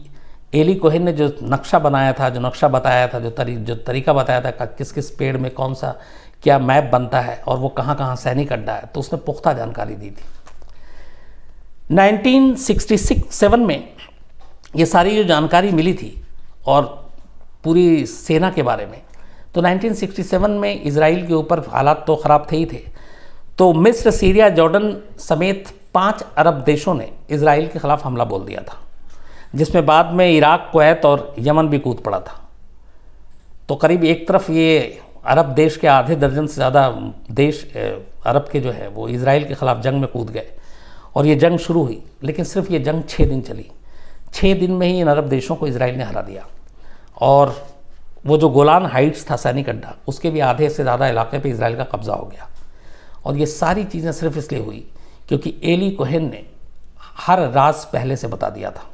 एली 0.54 0.74
कोहन 0.74 1.02
ने 1.02 1.12
जो 1.12 1.28
नक्शा 1.42 1.78
बनाया 1.78 2.12
था, 2.12 2.28
जो 2.28 2.40
नक्शा 2.40 2.68
बताया 2.68 3.06
था, 3.08 3.18
जो 3.20 3.30
तरी, 3.30 3.56
जो 3.56 3.74
तरीका 3.74 4.12
बताया 4.12 4.40
था 4.40 4.64
किस 4.66 4.92
किस 4.92 5.10
पेड़ 5.10 5.36
में 5.36 5.50
कौन 5.50 5.74
सा 5.74 5.94
क्या 6.42 6.58
मैप 6.58 6.84
बनता 6.92 7.20
है 7.20 7.36
और 7.46 7.58
वो 7.58 7.68
कहाँ 7.68 7.96
कहाँ 7.96 8.16
सैनिक 8.16 8.52
अड्डा 8.52 8.72
है 8.72 8.86
तो 8.94 9.00
उसने 9.00 9.18
पुख्ता 9.18 9.52
जानकारी 9.52 9.94
दी 9.94 10.10
थी। 10.10 10.24
1967 11.94 13.58
में 13.58 13.92
ये 14.74 14.86
सारी 14.86 15.16
जो 15.16 15.24
जानकारी 15.24 15.70
मिली 15.72 15.94
थी 15.94 16.16
और 16.66 16.84
पूरी 17.64 18.06
सेना 18.06 18.50
के 18.50 18.62
बारे 18.62 18.86
में 18.86 19.00
तो 19.54 19.62
1967 19.62 20.48
में 20.50 20.82
इसराइल 20.82 21.26
के 21.26 21.34
ऊपर 21.34 21.58
हालात 21.68 22.04
तो 22.06 22.16
ख़राब 22.16 22.46
थे 22.52 22.56
ही 22.56 22.66
थे। 22.66 22.82
तो 23.58 23.72
मिस्र, 23.74 24.10
सीरिया, 24.10 24.48
जॉर्डन 24.50 24.96
समेत 25.20 25.68
पाँच 25.94 26.24
अरब 26.38 26.62
देशों 26.64 26.94
ने 26.94 27.10
इसराइल 27.30 27.66
के 27.68 27.78
ख़िलाफ़ 27.78 28.04
हमला 28.04 28.24
बोल 28.24 28.44
दिया 28.44 28.60
था, 28.62 28.76
जिसमें 29.54 29.84
बाद 29.86 30.12
में 30.14 30.28
इराक, 30.28 30.68
कुवैत 30.72 31.04
और 31.04 31.34
यमन 31.38 31.68
भी 31.68 31.78
कूद 31.78 32.00
पड़ा 32.00 32.20
था। 32.20 32.38
तो 33.68 33.76
करीब 33.76 34.04
एक 34.04 34.26
तरफ़ 34.28 34.50
ये 34.52 35.00
अरब 35.26 35.52
देश 35.54 35.76
के 35.76 35.86
आधे 35.88 36.16
दर्जन 36.16 36.46
से 36.46 36.54
ज़्यादा 36.54 36.88
देश 37.32 37.64
अरब 37.74 38.48
के 38.52 38.60
जो 38.60 38.70
है 38.70 38.88
वो 38.88 39.08
इसराइल 39.08 39.44
के 39.44 39.54
ख़िलाफ़ 39.54 39.80
जंग 39.80 40.00
में 40.00 40.08
कूद 40.12 40.30
गए 40.30 40.46
और 41.16 41.26
ये 41.26 41.34
जंग 41.36 41.58
शुरू 41.58 41.82
हुई, 41.82 42.02
लेकिन 42.24 42.44
सिर्फ़ 42.44 42.72
ये 42.72 42.78
जंग 42.80 43.02
छः 43.08 43.28
दिन 43.28 43.40
चली। 43.42 43.70
छः 44.34 44.58
दिन 44.58 44.72
में 44.72 44.86
ही 44.86 45.00
इन 45.00 45.08
अरब 45.08 45.28
देशों 45.28 45.56
को 45.56 45.66
इसराइल 45.66 45.96
ने 45.96 46.04
हरा 46.04 46.22
दिया। 46.22 46.46
और 47.20 47.54
वो 48.26 48.36
जो 48.38 48.48
गोलान 48.50 48.86
हाइट्स 48.86 49.30
था 49.30 49.36
सैनिक 49.38 49.68
अड्डा 49.68 49.94
उसके 50.08 50.30
भी 50.30 50.40
आधे 50.42 50.68
से 50.68 50.82
ज़्यादा 50.82 51.08
इलाके 51.08 51.38
पे 51.38 51.50
इसराइल 51.50 51.76
का 51.76 51.84
कब्ज़ा 51.86 52.14
हो 52.14 52.26
गया। 52.26 52.48
और 53.26 53.36
ये 53.36 53.46
सारी 53.48 53.84
चीज़ें 53.84 54.10
सिर्फ़ 54.12 54.38
इसलिए 54.38 54.60
हुई 54.60 54.86
क्योंकि 55.28 55.54
एली 55.64 55.90
कोहेन 55.92 56.30
ने 56.30 56.44
हर 57.18 57.40
राज 57.50 57.84
पहले 57.84 58.16
से 58.16 58.28
बता 58.28 58.48
दिया 58.50 58.70
था। 58.70 58.86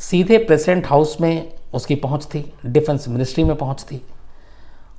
सीधे 0.00 0.38
प्रेसिडेंट 0.38 0.86
हाउस 0.86 1.16
में 1.20 1.52
उसकी 1.74 1.94
पहुँच 1.94 2.24
थी, 2.24 2.52
डिफेंस 2.66 3.08
मिनिस्ट्री 3.08 3.44
में 3.44 3.56
पहुँच 3.56 3.82
थी। 3.82 4.02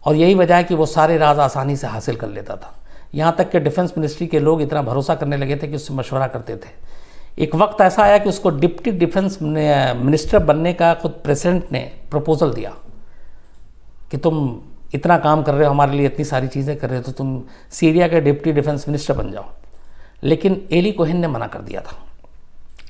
और 0.06 0.16
यही 0.16 0.36
वजह 0.36 0.56
है 0.56 0.64
कि 0.64 0.76
वो 0.76 0.86
सारे 0.86 1.18
राज 1.18 1.40
आसानी 1.40 1.76
से 1.76 1.88
हासिल 1.88 2.16
कर 2.16 2.30
लेता 2.30 2.56
था। 2.56 2.74
यहाँ 3.16 3.36
तक 3.38 3.50
कि 3.50 3.60
डिफेंस 3.60 3.94
मिनिस्ट्री 3.98 4.28
के 4.28 4.40
लोग 4.40 4.62
इतना 4.62 4.82
भरोसा 4.82 5.16
करने 5.16 5.38
लगे 5.38 5.56
थे 5.56 5.68
कि 5.68 5.76
उससे 5.76 5.94
मशवरा 5.94 6.28
करते 6.28 6.56
थे। 6.56 6.70
एक 7.38 7.56
वक्त 7.56 7.82
ऐसा 7.82 8.04
आया 8.04 8.18
कि 8.18 8.30
उसको 8.30 8.50
डिप्टी 8.50 8.92
डिफेंस 8.94 9.38
मिनिस्टर 9.42 10.40
बनने 10.40 10.74
का 10.74 10.94
खुद 10.94 11.12
प्रेसिडेंट 11.24 11.72
ने 11.72 11.80
प्रपोज़ल 12.12 12.54
दिया 12.54 12.74
कि 14.12 14.18
तुम 14.18 14.60
इतना 14.96 15.18
काम 15.18 15.44
कर 15.44 15.54
रहे 15.54 15.66
हो, 15.66 15.72
हमारे 15.72 15.98
लिए 15.98 16.06
इतनी 16.06 16.26
सारी 16.26 16.48
चीज़ें 16.48 16.76
कर 16.78 16.90
रहे 16.90 16.98
हो 16.98 17.04
तो 17.04 17.12
तुम 17.12 17.42
सीरिया 17.72 18.08
के 18.08 18.22
डिप्टी 18.22 18.52
डिफेंस 18.52 18.88
मिनिस्टर 18.88 19.14
बन 19.14 19.32
जाओ। 19.32 19.46
लेकिन 20.24 20.62
एली 20.72 20.92
कोहन 20.92 21.18
ने 21.18 21.28
मना 21.28 21.48
कर 21.48 21.62
दिया 21.62 21.82
था। 21.82 21.98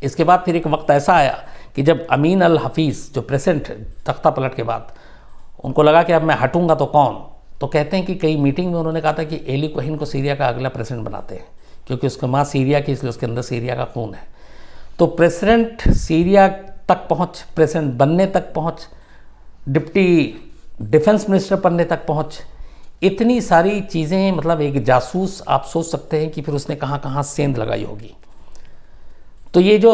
इसके 0.04 0.24
बाद 0.24 0.44
फिर 0.46 0.56
एक 0.56 0.68
वक्त 0.68 0.92
ऐसा 0.92 1.14
आया 1.14 1.38
कि 1.76 1.84
जब 1.84 2.06
अमीन 2.08 2.42
अल 2.42 2.58
हफीज़, 2.58 3.12
जो 3.14 3.22
प्रेसिडेंट 3.22 3.88
तख्ता 4.08 4.30
पलट 4.30 4.56
के 4.56 4.64
बाद, 4.64 4.94
उनको 5.64 5.84
लगा 5.84 6.04
कि 6.04 6.14
अब 6.14 6.24
मैं 6.24 6.36
हटूँगा 6.36 6.76
तो 6.76 6.86
कौन? 6.88 7.22
तो 7.62 7.68
कहते 7.68 7.98
हैं 7.98 8.06
कि 8.06 8.16
कई 8.16 8.38
मीटिंग 8.38 8.72
में 8.72 8.80
उन्होंने 8.80 9.02
कहा 9.02 9.14
था 9.14 9.24
कि 9.24 9.44
एली 9.48 9.68
कोहिन 9.68 9.96
को 9.98 10.06
सीरिया 10.06 10.36
का 10.36 10.48
अगला 10.48 10.70
प्रेसिडेंट 10.70 11.06
बनाते 11.06 11.36
हैं, 11.36 11.46
क्योंकि 11.88 12.08
उसका 12.08 12.28
माँ 12.28 12.44
सीरिया 12.46 12.80
की, 12.80 12.92
इसलिए 12.92 13.10
उसके 13.10 13.26
अंदर 13.26 13.42
सीरिया 13.42 13.76
का 13.76 13.86
खून 13.86 14.14
है। 14.14 14.37
तो 15.00 15.06
प्रेसिडेंट 15.08 15.90
सीरिया 15.94 16.48
तक 16.90 17.08
पहुँच, 17.10 17.44
प्रेसिडेंट 17.56 17.94
बनने 17.94 18.26
तक 18.26 18.54
पहुँच, 18.54 18.88
डिप्टी 19.70 20.36
डिफेंस 20.82 21.30
मिनिस्टर 21.30 21.56
बनने 21.60 21.84
तक 21.86 22.06
पहुँच, 22.06 22.40
इतनी 23.04 23.40
सारी 23.42 23.80
चीज़ें 23.82 24.32
मतलब 24.32 24.62
एक 24.62 24.84
जासूस 24.84 25.42
आप 25.48 25.66
सोच 25.66 25.86
सकते 25.86 26.20
हैं 26.20 26.30
कि 26.32 26.42
फिर 26.42 26.56
उसने 26.56 26.76
कहाँ 26.76 27.00
कहाँ 27.00 27.24
सेंध 27.24 27.58
लगाई 27.58 27.84
होगी। 27.84 28.14
तो 29.54 29.60
ये 29.60 29.78
जो 29.78 29.94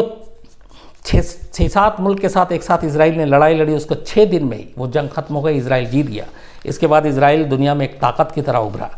छः 1.04 1.22
छः 1.22 1.68
सात 1.68 2.00
मुल्क 2.00 2.20
के 2.20 2.28
साथ 2.28 2.52
एक 2.52 2.62
साथ 2.62 2.84
इसराइल 2.84 3.16
ने 3.16 3.24
लड़ाई 3.26 3.54
लड़ी, 3.54 3.74
उसको 3.74 3.94
छः 3.96 4.24
दिन 4.30 4.44
में 4.44 4.56
ही 4.56 4.66
वो 4.78 4.86
जंग 4.88 5.08
खत्म 5.08 5.34
हो 5.34 5.42
गई 5.42 5.56
इसराइल 5.56 5.86
जीत 5.90 6.06
गया। 6.06 6.26
इसके 6.66 6.86
बाद 6.86 7.06
इसराइल 7.06 7.44
दुनिया 7.44 7.74
में 7.74 7.84
एक 7.86 7.98
ताकत 8.00 8.32
की 8.34 8.42
तरह 8.42 8.58
उभरा 8.60 8.90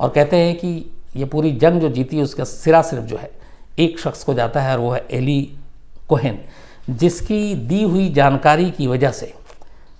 और 0.00 0.08
कहते 0.08 0.36
हैं 0.36 0.54
कि 0.56 0.68
ये 1.16 1.24
पूरी 1.24 1.52
जंग 1.52 1.80
जो 1.80 1.88
जीती 1.88 2.22
उसका 2.22 2.44
सिरा 2.44 2.82
सिर्फ़ 2.82 3.04
जो 3.04 3.16
है 3.16 3.30
एक 3.78 3.98
शख्स 4.00 4.24
को 4.24 4.34
जाता 4.34 4.60
है 4.60 4.72
और 4.72 4.78
वो 4.78 4.90
है 4.90 5.06
एली 5.10 5.40
कोहेन, 6.08 6.38
जिसकी 6.90 7.54
दी 7.54 7.82
हुई 7.82 8.08
जानकारी 8.12 8.70
की 8.70 8.86
वजह 8.86 9.10
से 9.10 9.32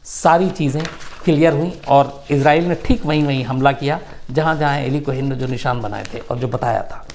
सारी 0.05 0.51
चीज़ें 0.51 0.83
क्लियर 1.25 1.53
हुई 1.53 1.73
और 1.89 2.25
इसराइल 2.31 2.65
ने 2.65 2.75
ठीक 2.85 3.05
वहीं 3.07 3.25
वहीं 3.25 3.45
हमला 3.45 3.73
किया, 3.73 4.01
जहाँ 4.31 4.57
जहाँ 4.57 4.79
एली 4.79 5.01
कोहेन 5.01 5.29
ने 5.29 5.37
जो 5.37 5.47
निशान 5.47 5.81
बनाए 5.81 6.05
थे 6.15 6.19
और 6.21 6.39
जो 6.39 6.49
बताया 6.49 6.83
था। 6.83 7.07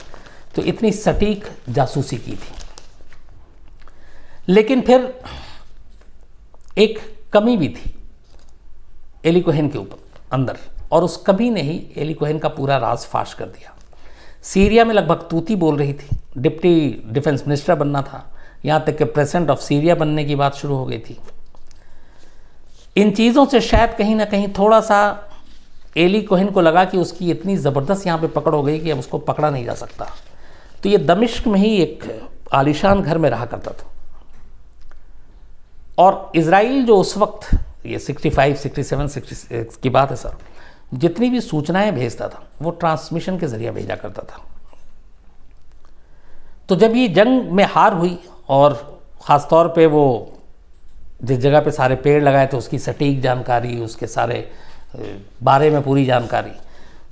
तो 0.55 0.61
इतनी 0.63 0.91
सटीक 0.91 1.45
जासूसी 1.69 2.17
की 2.17 2.31
थी। 2.31 2.53
लेकिन 4.49 4.81
फिर 4.81 5.13
एक 6.77 6.99
कमी 7.33 7.57
भी 7.57 7.69
थी 7.69 7.93
एली 9.25 9.41
कोहेन 9.41 9.69
के 9.69 9.77
ऊपर, 9.77 9.97
अंदर, 10.31 10.57
और 10.91 11.03
उस 11.03 11.17
कमी 11.17 11.49
ने 11.49 11.61
ही 11.61 11.81
एली 11.97 12.13
कोहेन 12.13 12.39
का 12.39 12.49
पूरा 12.49 12.77
राज 12.77 13.05
फाश 13.05 13.33
कर 13.33 13.45
दिया। 13.45 13.70
सीरिया 14.43 14.85
में 14.85 14.93
लगभग 14.95 15.27
तूती 15.31 15.55
बोल 15.55 15.77
रही 15.77 15.93
थी। 15.93 16.17
डिप्टी 16.37 17.03
डिफेंस 17.05 17.43
मिनिस्टर 17.47 17.75
बनना 17.75 18.01
था। 18.01 18.23
यहाँ 18.65 18.83
तक 18.87 18.97
कि 18.97 19.03
प्रेसिडेंट 19.03 19.49
ऑफ़ 19.49 19.59
सीरिया 19.59 19.95
बनने 19.95 20.25
की 20.25 20.35
बात 20.35 20.55
शुरू 20.55 20.75
हो 20.75 20.85
गई 20.85 20.99
थी। 20.99 21.17
इन 22.95 23.11
चीज़ों 23.11 23.45
से 23.45 23.61
शायद 23.61 23.93
कहीं 23.97 24.15
ना 24.15 24.25
कहीं 24.25 24.47
थोड़ा 24.57 24.79
सा 24.81 25.27
एली 25.97 26.21
कोहिन 26.21 26.49
को 26.51 26.61
लगा 26.61 26.83
कि 26.85 26.97
उसकी 26.97 27.31
इतनी 27.31 27.55
ज़बरदस्त 27.57 28.07
यहाँ 28.07 28.19
पे 28.19 28.27
पकड़ 28.27 28.53
हो 28.55 28.61
गई 28.63 28.79
कि 28.79 28.91
अब 28.91 28.99
उसको 28.99 29.17
पकड़ा 29.17 29.49
नहीं 29.49 29.65
जा 29.65 29.73
सकता। 29.73 30.07
तो 30.83 30.89
ये 30.89 30.97
दमिश्क 30.97 31.47
में 31.47 31.59
ही 31.59 31.75
एक 31.77 32.03
आलिशान 32.53 33.01
घर 33.01 33.17
में 33.17 33.29
रहा 33.29 33.45
करता 33.45 33.71
था। 33.71 33.89
और 35.99 36.31
इसराइल 36.35 36.85
जो 36.85 36.97
उस 36.97 37.17
वक्त 37.17 37.49
ये 37.85 37.99
65, 37.99 38.57
67, 38.57 39.07
66 39.07 39.75
की 39.75 39.89
बात 39.89 40.09
है 40.09 40.15
सर 40.15 40.35
जितनी 40.91 41.29
भी 41.29 41.41
सूचनाएँ 41.41 41.91
भेजता 41.91 42.27
था, 42.27 42.43
वो 42.61 42.71
ट्रांसमिशन 42.71 43.37
के 43.39 43.47
ज़रिए 43.47 43.71
भेजा 43.71 43.95
करता 43.95 44.21
था। 44.23 44.43
तो 46.69 46.75
जब 46.75 46.95
ये 46.95 47.07
जंग 47.09 47.51
में 47.51 47.63
हार 47.65 47.93
हुई 47.93 48.17
और 48.49 48.73
ख़ास 49.25 49.47
तौर 49.49 49.67
पे 49.67 49.85
वो 49.85 50.03
जिस 51.23 51.39
जगह 51.39 51.61
पे 51.61 51.71
सारे 51.71 51.95
पेड़ 51.95 52.21
लगाए 52.23 52.47
थे, 52.47 52.57
उसकी 52.57 52.79
सटीक 52.79 53.21
जानकारी, 53.21 53.79
उसके 53.79 54.07
सारे 54.07 54.49
बारे 55.43 55.69
में 55.69 55.81
पूरी 55.83 56.05
जानकारी 56.05 56.51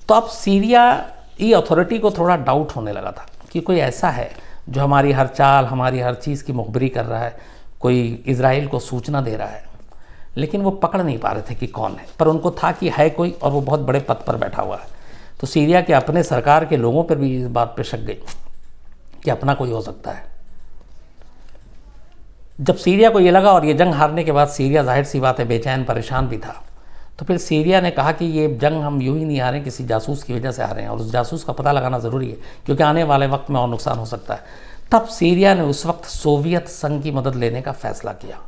तो 0.08 0.16
अब 0.16 0.28
सीरिया, 0.30 1.12
ई 1.42 1.52
अथॉरिटी 1.54 2.00
को 2.00 2.12
थोड़ा 2.12 2.36
डाउट 2.38 2.72
होने 2.76 2.92
लगा 2.92 3.12
था 3.12 3.26
कि 3.52 3.60
कोई 3.62 3.78
ऐसा 3.80 4.10
है 4.10 4.30
जो 4.70 4.82
हमारी 4.82 5.12
हर 5.12 5.28
चाल, 5.28 5.66
हमारी 5.66 6.00
हर 6.00 6.16
चीज़ 6.16 6.44
की 6.44 6.54
मुखबरी 6.54 6.90
कर 6.90 7.06
रहा 7.06 7.24
है, 7.24 7.38
कोई 7.80 8.24
इसराइल 8.28 8.68
को 8.68 8.80
सूचना 8.80 9.22
दे 9.22 9.36
रहा 9.36 9.48
है। 9.48 9.64
लेकिन 10.38 10.62
वो 10.62 10.72
पकड़ 10.74 11.02
नहीं 11.02 11.18
पा 11.18 11.32
रहे 11.32 11.44
थे 11.44 11.56
कि 11.56 11.68
कौन 11.70 11.92
है। 11.92 12.06
पर 12.20 12.28
उनको 12.28 12.52
था 12.54 12.72
कि 12.72 12.90
है 12.90 13.10
कोई 13.10 13.32
और 13.34 13.52
वो 13.52 13.62
बहुत 13.62 13.80
बड़े 13.82 14.00
पद 14.00 14.24
पर 14.28 14.36
बैठा 14.38 14.62
हुआ 14.62 14.78
है। 14.78 14.88
तो 15.40 15.48
सीरिया 15.48 15.82
के 15.82 15.94
अपने 15.94 16.24
सरकार 16.24 16.66
के 16.66 16.78
लोगों 16.78 17.04
पर 17.04 17.16
भी 17.16 17.36
इस 17.36 17.48
बात 17.50 17.74
पर 17.78 17.84
शक 17.86 18.00
गई 18.00 18.18
कि 19.24 19.32
अपना 19.32 19.54
कोई 19.54 19.72
हो 19.72 19.82
सकता 19.82 20.12
है। 20.12 20.28
जब 22.60 22.76
सीरिया 22.78 23.10
को 23.10 23.20
ये 23.20 23.32
लगा 23.32 23.52
और 23.52 23.66
ये 23.66 23.74
जंग 23.74 23.94
हारने 23.94 24.24
के 24.24 24.32
बाद 24.32 24.48
सीरिया 24.50 24.84
ज़ाहिर 24.84 25.06
सी 25.06 25.20
बात 25.20 25.40
है 25.40 25.46
बेचैन, 25.48 25.84
परेशान 25.84 26.28
भी 26.28 26.38
था 26.38 26.62
तो 27.20 27.26
फिर 27.26 27.38
सीरिया 27.38 27.80
ने 27.82 27.90
कहा 27.92 28.12
कि 28.12 28.26
ये 28.28 28.48
जंग 28.56 28.82
हम 28.84 29.02
यूँ 29.02 29.18
ही 29.18 29.26
नहीं 29.26 29.40
हारे, 29.42 29.60
किसी 29.62 29.86
जासूस 29.86 30.22
की 30.24 30.34
वजह 30.34 30.52
से 30.52 30.64
हारे 30.64 30.82
हैं। 30.82 30.90
और 30.90 30.98
उस 30.98 31.12
जासूस 31.12 31.44
का 31.44 31.54
पता 31.54 31.72
लगाना 31.72 32.00
ज़रूरी 32.00 32.30
है, 32.30 32.38
क्योंकि 32.66 32.84
आने 32.84 33.04
वाले 33.04 33.28
वक्त 33.28 33.50
में 33.50 33.60
और 33.60 33.68
नुकसान 33.70 33.98
हो 33.98 34.06
सकता 34.06 34.34
है। 34.34 34.68
तब 34.92 35.08
सीरिया 35.10 35.54
ने 35.54 35.62
उस 35.64 35.86
वक्त 35.86 36.06
सोवियत 36.06 36.68
संघ 36.68 37.02
की 37.04 37.12
मदद 37.12 37.36
लेने 37.36 37.62
का 37.62 37.72
फैसला 37.74 38.12
किया। 38.14 38.40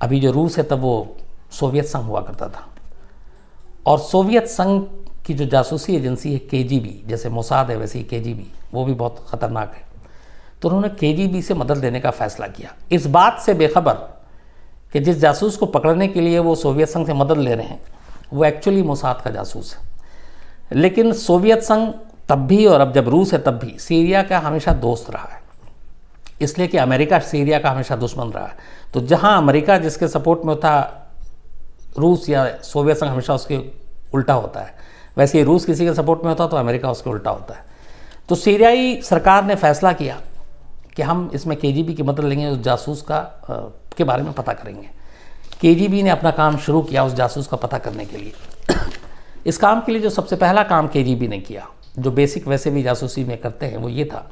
अभी 0.00 0.20
जो 0.20 0.30
रूस 0.30 0.56
है, 0.58 0.64
तब 0.64 0.78
वो 0.78 1.16
सोवियत 1.50 1.84
संघ 1.84 2.02
हुआ 2.02 2.20
करता 2.20 2.48
था। 2.48 2.68
और 3.86 3.98
सोवियत 3.98 4.46
संघ 4.46 4.82
की 5.26 5.34
जो 5.34 5.44
जासूसी 5.44 5.96
एजेंसी 5.96 6.32
है 6.32 6.38
के 6.38 6.62
जैसे 7.06 7.28
मोसाद 7.28 7.70
है, 7.70 7.76
वैसे 7.76 7.98
ही 7.98 8.04
के 8.04 8.20
वो 8.74 8.84
भी 8.84 8.94
बहुत 8.94 9.26
ख़तरनाक 9.28 9.74
है। 9.74 9.88
तो 10.62 10.68
उन्होंने 10.68 10.88
के 10.88 11.12
से 11.42 11.54
मदद 11.54 11.78
लेने 11.78 12.00
का 12.00 12.10
फ़ैसला 12.10 12.46
किया। 12.46 12.74
इस 12.92 13.06
बात 13.06 13.40
से 13.40 13.54
बेखबर 13.54 13.92
कि 14.92 15.00
जिस 15.00 15.18
जासूस 15.18 15.56
को 15.56 15.66
पकड़ने 15.66 16.08
के 16.08 16.20
लिए 16.20 16.38
वो 16.38 16.54
सोवियत 16.54 16.88
संघ 16.88 17.06
से 17.06 17.12
मदद 17.12 17.38
ले 17.38 17.54
रहे 17.54 17.66
हैं, 17.66 17.82
वो 18.32 18.44
एक्चुअली 18.44 18.82
मोसाद 18.82 19.20
का 19.20 19.30
जासूस 19.30 19.76
है। 19.76 19.88
लेकिन 20.72 21.12
सोवियत 21.12 21.62
संघ 21.62 21.92
तब 22.28 22.38
भी 22.38 22.66
और 22.66 22.80
अब 22.80 22.92
जब 22.92 23.08
रूस 23.08 23.32
है, 23.32 23.38
तब 23.38 23.52
भी 23.52 23.78
सीरिया 23.78 24.22
का 24.22 24.38
हमेशा 24.38 24.72
दोस्त 24.72 25.10
रहा 25.10 25.28
है। 25.32 25.42
इसलिए 26.40 26.66
कि 26.66 26.78
अमेरिका 26.78 27.18
सीरिया 27.18 27.58
का 27.58 27.70
हमेशा 27.70 27.96
दुश्मन 27.96 28.26
रहा 28.26 28.46
है। 28.46 28.56
तो 28.94 29.00
जहाँ 29.00 29.36
अमेरिका 29.38 29.76
जिसके 29.78 30.08
सपोर्ट 30.08 30.44
में 30.44 30.54
होता 30.54 30.70
रूस 31.98 32.28
या 32.28 32.46
सोवियत 32.62 32.96
संघ 32.96 33.08
हमेशा 33.08 33.34
उसके 33.34 33.58
उल्टा 34.14 34.34
होता 34.34 34.60
है। 34.60 34.76
वैसे 35.16 35.38
ही 35.38 35.44
रूस 35.44 35.64
किसी 35.64 35.86
के 35.86 35.94
सपोर्ट 35.94 36.22
में 36.22 36.28
होता 36.28 36.46
तो 36.46 36.56
अमेरिका 36.56 36.90
उसके 36.90 37.10
उल्टा 37.10 37.30
होता 37.30 37.54
है। 37.54 37.64
तो 38.28 38.34
सीरियाई 38.34 39.00
सरकार 39.02 39.44
ने 39.44 39.54
फैसला 39.54 39.92
किया 39.92 40.20
कि 40.96 41.02
हम 41.02 41.30
इसमें 41.34 41.56
के 41.56 41.72
की 41.94 42.02
मदद 42.02 42.24
लेंगे 42.24 42.46
उस 42.46 42.58
जासूस 42.58 43.02
का 43.02 43.16
आ, 43.16 43.56
के 43.96 44.04
बारे 44.04 44.22
में 44.22 44.32
पता 44.32 44.52
करेंगे। 44.52 44.88
के 45.60 45.74
ने 46.02 46.10
अपना 46.10 46.30
काम 46.30 46.56
शुरू 46.56 46.82
किया 46.82 47.04
उस 47.04 47.14
जासूस 47.14 47.46
का 47.46 47.56
पता 47.56 47.78
करने 47.78 48.04
के 48.04 48.16
लिए। 48.16 48.32
इस 49.46 49.58
काम 49.58 49.80
के 49.80 49.92
लिए 49.92 50.00
जो 50.00 50.10
सबसे 50.10 50.36
पहला 50.36 50.62
काम 50.62 50.88
के 50.88 51.02
ने 51.28 51.38
किया 51.38 51.66
जो 51.98 52.10
बेसिक 52.10 52.46
वैसे 52.48 52.70
भी 52.70 52.82
जासूसी 52.82 53.24
में 53.24 53.36
करते 53.38 53.66
हैं 53.66 53.76
वो 53.76 53.88
ये 53.88 54.04
था 54.04 54.28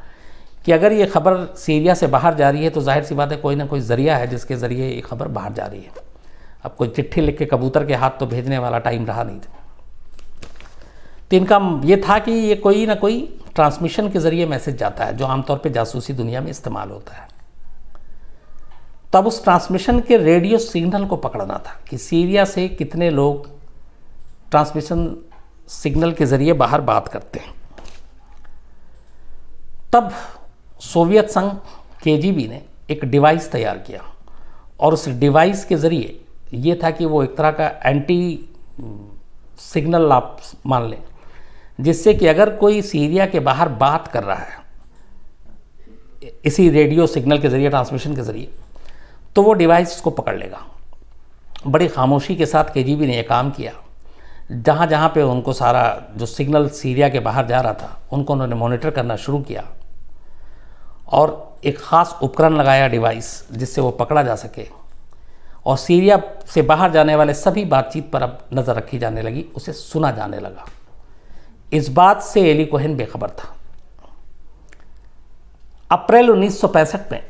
कि 0.66 0.72
अगर 0.72 0.92
ये 0.92 1.06
खबर 1.06 1.34
सीरिया 1.56 1.94
से 1.94 2.06
बाहर 2.08 2.34
जा 2.34 2.48
रही 2.50 2.64
है 2.64 2.70
तो 2.70 2.80
ज़ाहिर 2.80 3.04
सी 3.04 3.14
बात 3.14 3.32
है 3.32 3.36
कोई 3.38 3.54
ना 3.54 3.66
कोई 3.66 3.80
ज़रिया 3.82 4.16
है 4.16 4.26
जिसके 4.26 4.56
ज़रिए 4.56 4.88
ये 4.88 5.00
खबर 5.00 5.28
बाहर 5.30 5.52
जा 5.52 5.66
रही 5.66 5.80
है। 5.80 6.04
अब 6.64 6.74
कोई 6.78 6.88
चिट्ठी 6.88 7.20
लिख 7.20 7.38
के 7.38 7.46
कबूतर 7.46 7.84
के 7.86 7.94
हाथ 7.94 8.18
तो 8.20 8.26
भेजने 8.26 8.58
वाला 8.58 8.78
टाइम 8.80 9.06
रहा 9.06 9.22
नहीं 9.22 9.38
था। 9.38 9.62
तो 11.30 11.36
इनका 11.36 11.58
ये 11.84 11.96
था 11.98 12.18
कि 12.18 12.32
ये 12.32 12.54
कोई 12.56 12.86
ना 12.86 12.94
कोई 12.96 13.20
ट्रांसमिशन 13.54 14.10
के 14.10 14.18
ज़रिए 14.18 14.46
मैसेज 14.46 14.76
जाता 14.78 15.04
है, 15.04 15.16
जो 15.16 15.24
आमतौर 15.26 15.58
पर 15.58 15.70
जासूसी 15.70 16.12
दुनिया 16.12 16.40
में 16.40 16.50
इस्तेमाल 16.50 16.90
होता 16.90 17.14
है। 17.14 17.28
तब 19.12 19.26
उस 19.26 19.42
ट्रांसमिशन 19.44 20.00
के 20.00 20.16
रेडियो 20.16 20.58
सिग्नल 20.58 21.04
को 21.06 21.16
पकड़ना 21.18 21.58
था 21.58 21.80
कि 21.88 21.98
सीरिया 21.98 22.44
से 22.44 22.68
कितने 22.70 23.10
लोग 23.10 23.48
ट्रांसमिशन 24.50 25.10
सिग्नल 25.72 26.12
के 26.12 26.26
ज़रिए 26.26 26.52
बाहर 26.54 26.80
बात 26.82 27.08
करते 27.08 27.38
हैं। 27.38 27.54
तब 29.92 30.10
सोवियत 30.80 31.30
संघ 31.30 31.52
के 32.02 32.16
ने 32.48 32.62
एक 32.90 33.04
डिवाइस 33.04 33.50
तैयार 33.52 33.78
किया 33.78 34.02
और 34.80 34.94
उस 34.94 35.08
डिवाइस 35.10 35.64
के 35.64 35.76
ज़रिए 35.76 36.20
ये 36.54 36.78
था 36.82 36.90
कि 36.90 37.04
वो 37.04 37.22
एक 37.22 37.36
तरह 37.36 37.50
का 37.50 37.66
एंटी 37.84 38.48
सिग्नल 39.60 40.12
आप 40.12 40.38
मान 40.66 40.88
लें, 40.90 40.98
जिससे 41.80 42.14
कि 42.14 42.26
अगर 42.26 42.50
कोई 42.56 42.82
सीरिया 42.82 43.26
के 43.26 43.40
बाहर 43.40 43.68
बात 43.70 44.08
कर 44.08 44.24
रहा 44.24 44.36
है, 44.36 44.64
इसी 46.44 46.68
रेडियो 46.70 47.06
सिग्नल 47.06 47.38
के 47.38 47.48
ज़रिए, 47.48 47.68
ट्रांसमिशन 47.70 48.16
के 48.16 48.22
ज़रिए 48.22 48.48
तो 49.36 49.42
वो 49.42 49.52
डिवाइस 49.54 49.88
उसको 49.88 50.10
पकड़ 50.10 50.36
लेगा। 50.36 50.60
बड़ी 51.66 51.88
खामोशी 51.88 52.36
के 52.36 52.46
साथ 52.46 52.72
के 52.74 52.84
ने 52.96 53.16
यह 53.16 53.26
काम 53.28 53.50
किया। 53.50 53.72
जहाँ 54.52 54.86
जहाँ 54.86 55.08
पे 55.08 55.22
उनको 55.22 55.52
सारा 55.52 55.82
जो 56.16 56.26
सिग्नल 56.26 56.68
सीरिया 56.70 57.08
के 57.08 57.20
बाहर 57.20 57.46
जा 57.46 57.60
रहा 57.60 57.72
था, 57.72 58.00
उनको 58.12 58.32
उन्होंने 58.32 58.54
मॉनिटर 58.54 58.90
करना 58.90 59.16
शुरू 59.16 59.40
किया। 59.40 59.64
और 61.08 61.58
एक 61.64 61.78
ख़ास 61.78 62.18
उपकरण 62.22 62.56
लगाया 62.56 62.88
डिवाइस 62.88 63.28
जिससे 63.52 63.80
वो 63.80 63.90
पकड़ा 63.90 64.22
जा 64.22 64.34
सके। 64.36 64.66
और 65.66 65.76
सीरिया 65.76 66.20
से 66.46 66.62
बाहर 66.62 66.90
जाने 66.92 67.16
वाले 67.16 67.34
सभी 67.34 67.64
बातचीत 67.64 68.10
पर 68.10 68.22
अब 68.22 68.38
नज़र 68.54 68.74
रखी 68.74 68.98
जाने 68.98 69.22
लगी, 69.22 69.44
उसे 69.56 69.72
सुना 69.72 70.10
जाने 70.10 70.40
लगा। 70.40 70.66
इस 71.72 71.88
बात 71.88 72.22
से 72.22 72.42
एली 72.50 72.64
कोहन 72.64 72.96
बेखबर 72.96 73.30
था। 73.30 73.54
अप्रैल 75.92 76.30
1965 76.30 77.12
में 77.12 77.22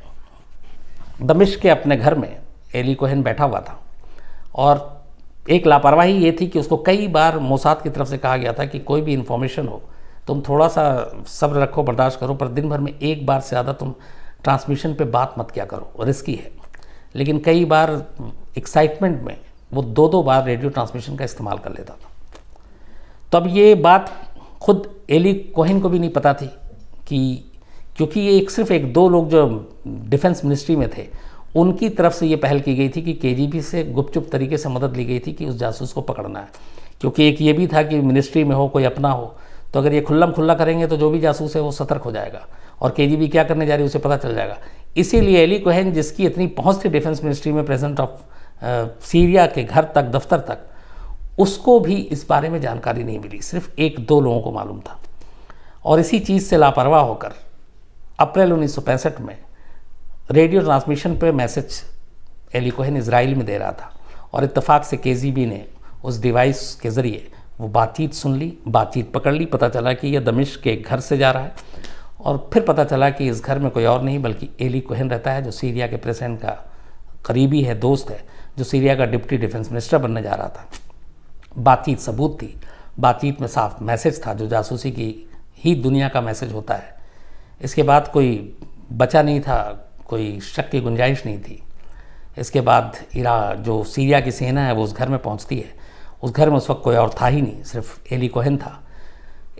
दमिश 1.22 1.56
के 1.56 1.68
अपने 1.68 1.96
घर 1.96 2.14
में 2.14 2.36
एली 2.74 2.94
कोहन 2.94 3.22
बैठा 3.22 3.44
हुआ 3.44 3.60
था। 3.60 3.80
और 4.54 5.04
एक 5.50 5.66
लापरवाही 5.66 6.16
ये 6.16 6.36
थी 6.40 6.46
कि 6.46 6.58
उसको 6.58 6.76
कई 6.76 7.08
बार 7.08 7.38
मोसाद 7.38 7.82
की 7.82 7.90
तरफ़ 7.90 8.08
से 8.08 8.18
कहा 8.18 8.36
गया 8.36 8.52
था 8.52 8.64
कि 8.64 8.78
कोई 8.78 9.00
भी 9.00 9.12
इन्फॉर्मेशन 9.12 9.68
हो 9.68 9.82
तुम 10.26 10.40
थोड़ा 10.40 10.68
सा 10.68 11.24
सब्र 11.26 11.60
रखो, 11.60 11.82
बर्दाश्त 11.82 12.20
करो, 12.20 12.34
पर 12.34 12.48
दिन 12.48 12.68
भर 12.68 12.80
में 12.80 12.98
एक 12.98 13.26
बार 13.26 13.40
से 13.40 13.48
ज़्यादा 13.48 13.72
तुम 13.72 13.94
ट्रांसमिशन 14.44 14.94
पे 14.94 15.04
बात 15.04 15.34
मत 15.38 15.50
क्या 15.50 15.64
करो। 15.64 16.04
रिस्की 16.04 16.34
है। 16.34 16.50
लेकिन 17.14 17.38
कई 17.38 17.64
बार 17.64 17.90
एक्साइटमेंट 18.58 19.22
में 19.22 19.36
वो 19.72 19.82
दो 19.82 20.08
दो 20.08 20.22
बार 20.22 20.44
रेडियो 20.44 20.70
ट्रांसमिशन 20.70 21.16
का 21.16 21.24
इस्तेमाल 21.24 21.58
कर 21.58 21.70
लेता 21.70 21.94
था। 21.94 22.10
तब 23.32 23.46
ये 23.46 23.74
बात 23.74 24.10
खुद 24.62 24.88
एली 25.10 25.34
कोहिन 25.34 25.80
को 25.80 25.88
भी 25.88 25.98
नहीं 25.98 26.10
पता 26.10 26.34
थी 26.34 26.46
कि 27.08 27.44
क्योंकि 27.96 28.20
ये 28.20 28.36
एक 28.36 28.50
सिर्फ़ 28.50 28.72
एक 28.72 28.92
दो 28.92 29.08
लोग 29.08 29.28
जो 29.30 29.46
डिफेंस 29.86 30.44
मिनिस्ट्री 30.44 30.76
में 30.76 30.88
थे, 30.98 31.06
उनकी 31.56 31.88
तरफ़ 31.88 32.14
से 32.14 32.26
ये 32.26 32.36
पहल 32.36 32.60
की 32.60 32.74
गई 32.74 32.88
थी 32.88 33.02
कि 33.02 33.14
के 33.14 33.60
से 33.62 33.84
गुपचुप 33.84 34.28
तरीके 34.32 34.58
से 34.58 34.68
मदद 34.68 34.96
ली 34.96 35.04
गई 35.04 35.18
थी 35.18 35.32
कि 35.32 35.46
उस 35.46 35.56
जासूस 35.56 35.92
को 35.92 36.00
पकड़ना 36.00 36.38
है। 36.38 36.48
क्योंकि 37.00 37.28
एक 37.28 37.40
ये 37.42 37.52
भी 37.52 37.66
था 37.66 37.82
कि 37.82 38.00
मिनिस्ट्री 38.00 38.44
में 38.44 38.54
हो, 38.56 38.68
कोई 38.68 38.84
अपना 38.84 39.10
हो 39.10 39.34
तो 39.76 39.80
अगर 39.80 39.94
ये 39.94 40.00
खुल्लम 40.00 40.30
खुल्ला 40.32 40.54
करेंगे 40.54 40.86
तो 40.86 40.96
जो 40.96 41.10
भी 41.10 41.18
जासूस 41.20 41.56
है 41.56 41.62
वो 41.62 41.72
सतर्क 41.72 42.02
हो 42.02 42.12
जाएगा। 42.12 42.46
और 42.80 42.90
के 42.90 43.28
क्या 43.28 43.44
करने 43.44 43.66
जा 43.66 43.74
रही 43.74 43.82
है, 43.82 43.86
उसे 43.86 43.98
पता 43.98 44.16
चल 44.16 44.34
जाएगा। 44.34 44.58
इसीलिए 44.96 45.38
एली 45.38 45.58
कोहन, 45.58 45.92
जिसकी 45.92 46.26
इतनी 46.26 46.46
पहुँच 46.46 46.84
थी 46.84 46.88
डिफेंस 46.88 47.22
मिनिस्ट्री 47.22 47.52
में 47.52 47.66
प्रेजेंट 47.66 48.00
ऑफ़ 48.00 48.10
सीरिया 49.04 49.46
के 49.46 49.64
घर 49.64 49.84
तक, 49.84 50.02
दफ्तर 50.02 50.38
तक, 50.38 50.58
उसको 51.38 51.80
भी 51.80 51.94
इस 51.94 52.26
बारे 52.28 52.48
में 52.48 52.60
जानकारी 52.60 53.04
नहीं 53.04 53.18
मिली। 53.18 53.42
सिर्फ़ 53.42 53.80
एक 53.80 54.06
दो 54.06 54.20
लोगों 54.20 54.40
को 54.40 54.52
मालूम 54.52 54.80
था। 54.80 55.00
और 55.84 56.00
इसी 56.00 56.18
चीज़ 56.18 56.44
से 56.44 56.56
लापरवाह 56.56 57.02
होकर, 57.02 57.32
अप्रैल 58.18 58.52
उन्नीस 58.52 58.74
सौ 58.74 58.82
पैंसठ 58.82 59.20
में 59.20 59.38
रेडियो 60.30 60.62
ट्रांसमिशन 60.62 61.16
पर 61.16 61.32
मैसेज 61.32 61.82
एली 62.54 62.70
कोहन 62.70 62.96
इसराइल 62.96 63.34
में 63.34 63.46
दे 63.46 63.58
रहा 63.58 63.72
था। 63.72 63.92
और 64.34 64.44
इत्तेफाक 64.44 64.84
से 64.84 64.96
के 64.96 65.46
ने 65.46 65.64
उस 66.04 66.20
डिवाइस 66.20 66.74
के 66.74 66.90
ज़रिए 66.90 67.28
वो 67.60 67.68
बातचीत 67.68 68.14
सुन 68.14 68.36
ली, 68.36 68.58
बातचीत 68.68 69.12
पकड़ 69.12 69.34
ली, 69.34 69.44
पता 69.44 69.68
चला 69.68 69.92
कि 69.92 70.08
यह 70.08 70.20
दमिश 70.20 70.56
के 70.56 70.76
घर 70.76 71.00
से 71.00 71.16
जा 71.16 71.30
रहा 71.30 71.42
है। 71.42 71.54
और 72.20 72.50
फिर 72.52 72.62
पता 72.62 72.84
चला 72.84 73.10
कि 73.10 73.28
इस 73.28 73.44
घर 73.44 73.58
में 73.58 73.70
कोई 73.70 73.84
और 73.84 74.02
नहीं, 74.02 74.18
बल्कि 74.18 74.50
एली 74.60 74.80
कोहन 74.80 75.10
रहता 75.10 75.32
है, 75.32 75.42
जो 75.42 75.50
सीरिया 75.50 75.86
के 75.86 75.96
प्रेसिडेंट 75.96 76.40
का 76.40 76.72
करीबी 77.26 77.62
है, 77.62 77.74
दोस्त 77.74 78.10
है, 78.10 78.24
जो 78.58 78.64
सीरिया 78.64 78.94
का 78.94 79.06
डिप्टी 79.06 79.36
डिफेंस 79.36 79.68
मिनिस्टर 79.68 79.98
बनने 79.98 80.22
जा 80.22 80.34
रहा 80.34 80.48
था। 80.48 80.68
बातचीत 81.58 81.98
सबूत 81.98 82.42
थी। 82.42 82.60
बातचीत 83.00 83.40
में 83.40 83.48
साफ़ 83.48 83.84
मैसेज 83.84 84.26
था, 84.26 84.34
जो 84.34 84.46
जासूसी 84.46 84.90
की 84.90 85.30
ही 85.58 85.74
दुनिया 85.74 86.08
का 86.08 86.20
मैसेज 86.20 86.52
होता 86.52 86.74
है। 86.74 86.96
इसके 87.62 87.82
बाद 87.82 88.08
कोई 88.08 88.56
बचा 88.92 89.22
नहीं 89.22 89.40
था, 89.40 89.90
कोई 90.08 90.40
शक 90.40 90.70
की 90.70 90.80
गुंजाइश 90.80 91.26
नहीं 91.26 91.38
थी। 91.38 91.62
इसके 92.38 92.60
बाद 92.60 92.96
इरा, 93.16 93.54
जो 93.54 93.84
सीरिया 93.84 94.20
की 94.20 94.30
सेना 94.30 94.66
है, 94.66 94.72
वो 94.72 94.84
उस 94.84 94.94
घर 94.94 95.08
में 95.08 95.18
पहुँचती 95.18 95.56
है। 95.56 95.85
उस 96.22 96.30
घर 96.30 96.50
में 96.50 96.56
उस 96.56 96.68
वक्त 96.70 96.82
कोई 96.84 96.96
और 96.96 97.14
था 97.20 97.26
ही 97.26 97.42
नहीं, 97.42 97.62
सिर्फ़ 97.62 98.14
एली 98.14 98.28
कोहन 98.28 98.56
था। 98.56 98.82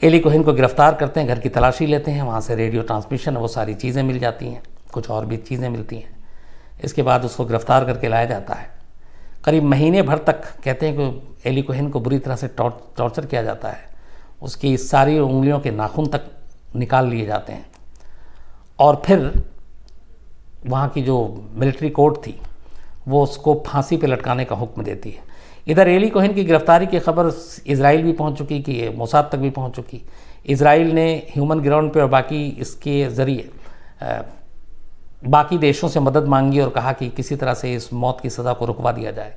एली 0.03 0.19
कोहन 0.21 0.43
को 0.43 0.53
गिरफ़्तार 0.53 0.95
करते 0.95 1.21
हैं, 1.21 1.29
घर 1.29 1.39
की 1.39 1.49
तलाशी 1.49 1.87
लेते 1.87 2.11
हैं, 2.11 2.23
वहाँ 2.23 2.41
से 2.41 2.55
रेडियो 2.55 2.83
ट्रांसमिशन 2.83 3.37
वो 3.37 3.49
सारी 3.49 3.75
चीज़ें 3.75 4.03
मिल 4.03 4.19
जाती 4.19 4.47
हैं, 4.47 4.63
कुछ 4.93 5.11
और 5.11 5.27
भी 5.27 5.37
चीज़ें 5.37 5.69
मिलती 5.69 5.97
हैं। 5.97 6.15
इसके 6.85 7.03
बाद 7.03 7.25
उसको 7.25 7.45
गिरफ़्तार 7.45 7.85
करके 7.85 8.09
लाया 8.09 8.25
जाता 8.25 8.55
है। 8.55 8.69
करीब 9.45 9.63
महीने 9.63 10.03
भर 10.03 10.19
तक 10.19 10.43
कहते 10.65 10.89
हैं 10.89 10.97
कि 10.97 11.49
एली 11.49 11.63
कोहन 11.63 11.89
को 11.89 12.01
बुरी 12.01 12.19
तरह 12.19 12.37
से 12.37 12.49
टॉर्चर 12.49 13.27
किया 13.27 13.43
जाता 13.43 13.69
है। 13.69 13.89
उसकी 14.43 14.77
सारी 14.77 15.19
उंगलियों 15.19 15.61
के 15.61 15.71
नाखून 15.71 16.07
तक 16.07 16.25
निकाल 16.77 17.07
लिए 17.07 17.27
जाते 17.27 17.53
हैं। 17.53 17.67
और 18.79 19.03
फिर 19.05 19.45
वहाँ 20.67 20.89
की 20.89 21.03
जो 21.03 21.17
मिलिट्री 21.55 21.91
कोर्ट 21.91 22.17
थी, 22.17 22.41
वो 23.09 23.23
उसको 23.23 23.63
फांसी 23.67 23.97
पे 23.97 24.07
लटकाने 24.07 24.45
का 24.45 24.57
हुक्म 24.57 24.83
देती 24.83 25.11
है। 25.11 25.23
इधर 25.67 25.89
एली 25.89 26.09
कोहन 26.11 26.35
की 26.35 26.45
गिरफ्तारी 26.45 26.87
की 26.87 26.99
खबर 27.01 27.31
इसराइल 27.67 28.03
भी 28.03 28.13
पहुँच 28.13 28.39
चुकी 28.39 28.61
कि 28.63 28.89
मोसाद 28.97 29.29
तक 29.33 29.39
भी 29.39 29.51
पहुँच 29.51 29.77
चुकी। 29.77 30.03
इसराइल 30.47 30.93
ने 30.93 31.07
ह्यूमन 31.35 31.61
ग्राउंड 31.61 31.93
पे 31.93 32.01
और 32.01 32.09
बाकी 32.09 32.47
इसके 32.61 33.09
ज़रिए 33.09 33.51
बाकी 35.27 35.59
देशों 35.59 35.89
से 35.89 36.01
मदद 36.01 36.27
मांगी 36.27 36.61
और 36.61 36.71
कहा 36.71 36.93
कि 36.93 37.09
किसी 37.09 37.37
तरह 37.37 37.55
से 37.55 37.75
इस 37.75 37.93
मौत 37.93 38.21
की 38.21 38.31
सज़ा 38.31 38.53
को 38.53 38.67
रुकवा 38.67 38.93
दिया 38.93 39.11
जाए। 39.11 39.35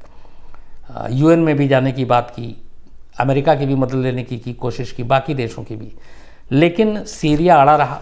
यूएन 1.12 1.40
में 1.40 1.56
भी 1.58 1.68
जाने 1.68 1.92
की 1.92 2.06
बात 2.06 2.30
की 2.30 2.56
अमेरिका 3.20 3.56
की 3.56 3.66
भी 3.66 3.76
मदद 3.76 3.96
लेने 3.96 4.24
की, 4.24 4.38
की 4.38 4.54
कोशिश 4.54 4.92
की 4.92 5.04
बाकी 5.04 5.34
देशों 5.34 5.64
की 5.64 5.76
भी। 5.76 5.92
लेकिन 6.52 7.04
सीरिया 7.06 7.56
अड़ा 7.62 7.76
रहा 7.76 8.02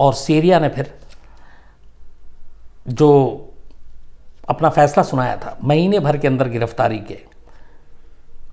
और 0.00 0.14
सीरिया 0.14 0.58
ने 0.58 0.68
फिर 0.68 0.92
जो 2.88 3.47
अपना 4.48 4.68
फैसला 4.68 5.02
सुनाया 5.02 5.36
था। 5.36 5.58
महीने 5.64 5.98
भर 5.98 6.16
के 6.16 6.28
अंदर 6.28 6.48
गिरफ्तारी 6.48 6.98
के। 6.98 7.18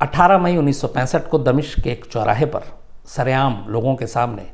18 0.01 0.38
मई 0.38 0.58
1965 0.58 1.27
को 1.27 1.39
दमिश 1.39 1.75
के 1.84 1.89
एक 1.89 2.05
चौराहे 2.05 2.45
पर 2.45 2.63
सरेआम 3.08 3.65
लोगों 3.67 3.95
के 3.95 4.08
सामने 4.08 4.47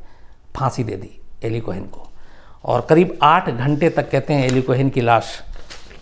फांसी 0.55 0.83
दे 0.83 0.95
दी 0.95 1.19
एली 1.43 1.59
कोहन 1.59 1.81
को। 1.81 2.07
और 2.65 2.81
करीब 2.81 3.17
आठ 3.23 3.49
घंटे 3.49 3.89
तक 3.89 4.09
कहते 4.11 4.33
हैं 4.33 4.45
एली 4.45 4.61
कोहन 4.61 4.89
की 4.89 5.01
लाश 5.01 5.39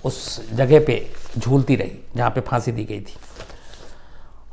उस 0.06 0.50
जगह 0.54 0.86
पे 0.86 1.14
झूलती 1.38 1.76
रही, 1.76 1.92
जहाँ 2.16 2.30
पे 2.30 2.42
फांसी 2.42 2.72
दी 2.72 2.84
गई 2.84 3.02
थी। 3.02 3.16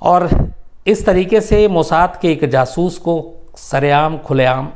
और 0.02 0.52
इस 0.86 1.06
तरीके 1.06 1.40
से 1.40 1.68
मोसाद 1.68 2.18
के 2.22 2.32
एक 2.32 2.44
जासूस 2.44 2.98
को 2.98 3.34
सरेआम 3.56 4.18
खुलेआम 4.18 4.72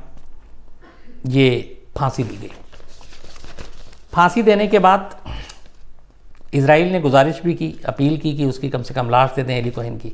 ये 1.26 1.82
फांसी 1.98 2.24
दी 2.24 2.36
गई। 2.36 2.52
फांसी 4.12 4.42
देने 4.42 4.66
के 4.68 4.78
बाद 4.78 5.16
इसराइल 6.52 6.92
ने 6.92 7.00
गुजारिश 7.00 7.40
भी 7.42 7.54
की, 7.54 7.74
अपील 7.86 8.16
की 8.18 8.32
कि 8.36 8.44
उसकी 8.44 8.68
कम 8.68 8.82
से 8.82 8.94
कम 8.94 9.10
लाश 9.10 9.30
दे 9.36 9.42
दें 9.42 9.56
एली 9.56 9.70
कोहन 9.70 9.96
की, 9.96 10.12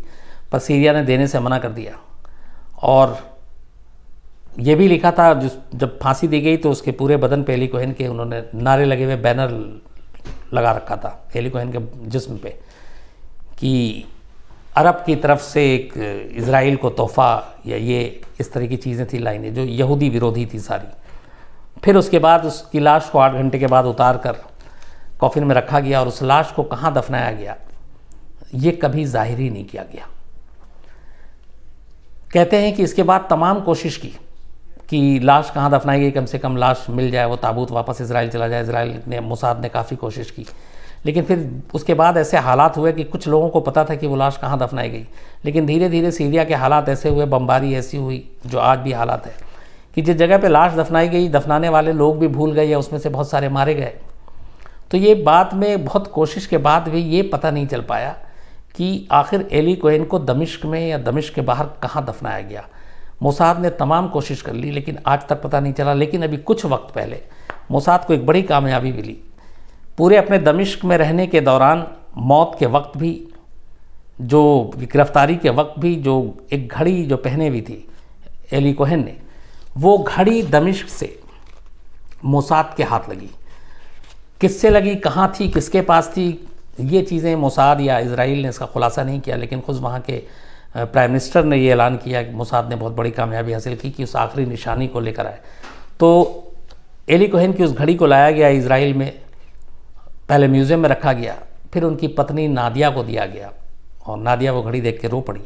पर 0.52 0.58
सीरिया 0.58 0.92
ने 0.92 1.02
देने 1.04 1.26
से 1.26 1.40
मना 1.40 1.58
कर 1.58 1.68
दिया। 1.70 1.98
और 2.82 3.16
ये 4.60 4.74
भी 4.74 4.88
लिखा 4.88 5.10
था, 5.10 5.32
जिस 5.34 5.52
जब 5.74 5.98
फांसी 6.00 6.28
दी 6.28 6.40
गई 6.40 6.56
तो 6.56 6.70
उसके 6.70 6.90
पूरे 6.92 7.16
बदन 7.16 7.42
पे 7.42 7.54
एली 7.54 7.66
कोहन 7.68 7.92
के 7.92 8.06
उन्होंने 8.08 8.42
नारे 8.56 8.84
लगे 8.84 9.04
हुए 9.04 9.16
बैनर 9.18 9.50
लगा 10.54 10.72
रखा 10.72 10.96
था 10.96 11.28
एली 11.36 11.50
कोहन 11.50 11.72
के 11.72 12.08
जिस्म 12.08 12.36
पे, 12.36 12.50
कि 13.58 14.04
अरब 14.76 15.02
की 15.06 15.14
तरफ़ 15.16 15.40
से 15.42 15.62
एक 15.74 15.92
इसराइल 16.36 16.76
को 16.76 16.90
तोहफ़ा 16.92 17.62
या 17.66 17.76
ये 17.78 18.00
इस 18.40 18.52
तरह 18.52 18.66
की 18.66 18.76
चीज़ें 18.78 19.06
थी 19.06 19.18
लाइनें, 19.18 19.52
जो 19.54 19.62
यहूदी 19.62 20.08
विरोधी 20.10 20.46
थी 20.46 20.58
सारी। 20.60 21.80
फिर 21.84 21.96
उसके 21.96 22.18
बाद 22.18 22.44
उसकी 22.44 22.80
लाश 22.80 23.08
को 23.10 23.18
आठ 23.18 23.32
घंटे 23.32 23.58
के 23.58 23.66
बाद 23.66 23.84
उतार 23.86 24.16
कर 24.18 24.32
कॉफिन 25.20 25.44
में 25.44 25.54
रखा 25.54 25.80
गया 25.80 26.00
और 26.00 26.08
उस 26.08 26.22
लाश 26.22 26.52
को 26.56 26.62
कहाँ 26.64 26.92
दफनाया 26.94 27.30
गया, 27.32 27.56
ये 28.54 28.72
कभी 28.74 29.04
ज़ाहिर 29.04 29.38
ही 29.38 29.48
नहीं 29.50 29.64
किया 29.64 29.82
गया। 29.92 30.06
कहते 32.32 32.56
हैं 32.56 32.74
कि 32.74 32.82
इसके 32.82 33.02
बाद 33.02 33.26
तमाम 33.30 33.60
कोशिश 33.60 33.96
की 33.96 34.14
कि 34.90 35.18
लाश 35.20 35.50
कहाँ 35.50 35.70
दफनाई 35.70 36.00
गई, 36.00 36.10
कम 36.10 36.24
से 36.24 36.38
कम 36.38 36.56
लाश 36.56 36.86
मिल 36.90 37.10
जाए, 37.10 37.26
वो 37.26 37.36
ताबूत 37.36 37.70
वापस 37.70 38.00
इसराइल 38.00 38.28
चला 38.30 38.48
जाए। 38.48 38.62
इसराइल 38.62 39.00
ने, 39.08 39.20
मुसाद 39.20 39.62
ने 39.62 39.68
काफ़ी 39.68 39.96
कोशिश 39.96 40.30
की। 40.30 40.46
लेकिन 41.06 41.24
फिर 41.24 41.62
उसके 41.74 41.94
बाद 41.94 42.16
ऐसे 42.16 42.38
हालात 42.38 42.76
हुए 42.76 42.92
कि 42.92 43.04
कुछ 43.04 43.26
लोगों 43.28 43.48
को 43.48 43.60
पता 43.60 43.84
था 43.84 43.94
कि 43.94 44.06
वो 44.06 44.16
लाश 44.16 44.36
कहाँ 44.36 44.58
दफनाई 44.58 44.88
गई। 44.88 45.06
लेकिन 45.44 45.66
धीरे 45.66 45.88
धीरे 45.88 46.10
सीरिया 46.10 46.44
के 46.44 46.54
हालात 46.54 46.88
ऐसे 46.88 47.08
हुए, 47.08 47.24
बमबारी 47.26 47.74
ऐसी 47.74 47.96
हुई, 47.96 48.28
जो 48.46 48.58
आज 48.58 48.78
भी 48.78 48.92
हालात 48.92 49.26
है, 49.26 49.34
कि 49.96 50.02
जिस 50.02 50.16
जगह 50.16 50.38
पे 50.38 50.48
लाश 50.48 50.72
दफनाई 50.72 51.08
गई, 51.08 51.28
दफनाने 51.28 51.68
वाले 51.68 51.92
लोग 51.92 52.18
भी 52.18 52.28
भूल 52.28 52.52
गए 52.52 52.64
या 52.64 52.78
उसमें 52.78 52.98
से 53.00 53.08
बहुत 53.08 53.30
सारे 53.30 53.48
मारे 53.48 53.74
गए 53.74 53.92
तो 54.90 54.98
ये 54.98 55.14
बात 55.14 55.54
में, 55.54 55.84
बहुत 55.84 56.06
कोशिश 56.06 56.46
के 56.46 56.58
बाद 56.58 56.88
भी 56.88 57.00
ये 57.00 57.22
पता 57.22 57.50
नहीं 57.50 57.66
चल 57.66 57.80
पाया 57.80 58.10
कि 58.76 59.08
आखिर 59.12 59.48
एली 59.52 59.76
कोहन 59.76 60.04
को 60.04 60.18
दमिश्क 60.18 60.64
में 60.66 60.88
या 60.88 60.98
दमिश्क 60.98 61.34
के 61.34 61.40
बाहर 61.40 61.66
कहाँ 61.82 62.04
दफनाया 62.04 62.40
गया। 62.40 62.68
मोसाद 63.22 63.60
ने 63.60 63.70
तमाम 63.70 64.08
कोशिश 64.08 64.42
कर 64.42 64.52
ली, 64.52 64.70
लेकिन 64.70 64.98
आज 65.06 65.28
तक 65.28 65.42
पता 65.42 65.60
नहीं 65.60 65.72
चला। 65.72 65.94
लेकिन 65.94 66.22
अभी 66.22 66.36
कुछ 66.36 66.64
वक्त 66.64 66.94
पहले 66.94 67.22
मोसाद 67.70 68.04
को 68.04 68.14
एक 68.14 68.26
बड़ी 68.26 68.42
कामयाबी 68.42 68.92
मिली। 68.92 69.18
पूरे 69.98 70.16
अपने 70.16 70.38
दमिश्क 70.38 70.84
में 70.84 70.98
रहने 70.98 71.26
के 71.26 71.40
दौरान 71.40 71.86
मौत 72.16 72.56
के 72.58 72.66
वक्त 72.66 72.98
भी, 72.98 73.28
जो 74.20 74.72
गिरफ्तारी 74.76 75.36
के 75.36 75.50
वक्त 75.50 75.80
भी, 75.80 75.96
जो 75.96 76.36
एक 76.52 76.68
घड़ी 76.68 77.04
जो 77.04 77.16
पहने 77.16 77.48
हुई 77.48 77.60
थी 77.60 77.88
एली 78.52 78.72
कोहन 78.72 79.04
ने, 79.04 79.16
वो 79.76 79.98
घड़ी 79.98 80.42
दमिश्क 80.42 80.88
से 80.88 81.20
मोसाद 82.24 82.74
के 82.76 82.82
हाथ 82.82 83.00
लगी। 83.10 83.30
किससे 84.40 84.70
लगी, 84.70 84.94
कहाँ 84.96 85.32
थी, 85.40 85.48
किसके 85.48 85.80
पास 85.82 86.08
थी, 86.08 86.48
ये 86.80 87.02
चीज़ें 87.02 87.34
मोसाद 87.36 87.80
या 87.80 87.98
इसराइल 87.98 88.42
ने 88.42 88.48
इसका 88.48 88.66
खुलासा 88.66 89.02
नहीं 89.04 89.20
किया, 89.20 89.36
लेकिन 89.36 89.60
खुद 89.60 89.76
वहाँ 89.76 90.00
के 90.00 90.22
प्राइम 90.76 91.10
मिनिस्टर 91.10 91.44
ने 91.44 91.56
ये 91.56 91.70
ऐलान 91.72 91.96
किया 91.96 92.22
कि 92.22 92.32
मोसाद 92.32 92.68
ने 92.70 92.76
बहुत 92.76 92.92
बड़ी 92.92 93.10
कामयाबी 93.10 93.52
हासिल 93.52 93.76
की 93.76 93.90
कि 93.90 94.04
उस 94.04 94.16
आखिरी 94.16 94.44
निशानी 94.46 94.86
को 94.88 95.00
लेकर 95.00 95.26
आए। 95.26 95.38
तो 96.00 96.08
एली 97.08 97.28
कोहन 97.28 97.52
की 97.52 97.64
उस 97.64 97.72
घड़ी 97.72 97.94
को 97.94 98.06
लाया 98.06 98.30
गया 98.30 98.48
इसराइल 98.50 98.94
में, 98.94 99.12
पहले 100.28 100.48
म्यूज़ियम 100.48 100.80
में 100.80 100.88
रखा 100.88 101.12
गया, 101.12 101.36
फिर 101.72 101.84
उनकी 101.84 102.08
पत्नी 102.08 102.46
नादिया 102.48 102.90
को 102.90 103.02
दिया 103.04 103.26
गया, 103.26 103.52
और 104.06 104.18
नादिया 104.18 104.52
वो 104.52 104.62
घड़ी 104.62 104.80
देख 104.80 105.00
के 105.00 105.08
रो 105.08 105.20
पड़ी। 105.20 105.40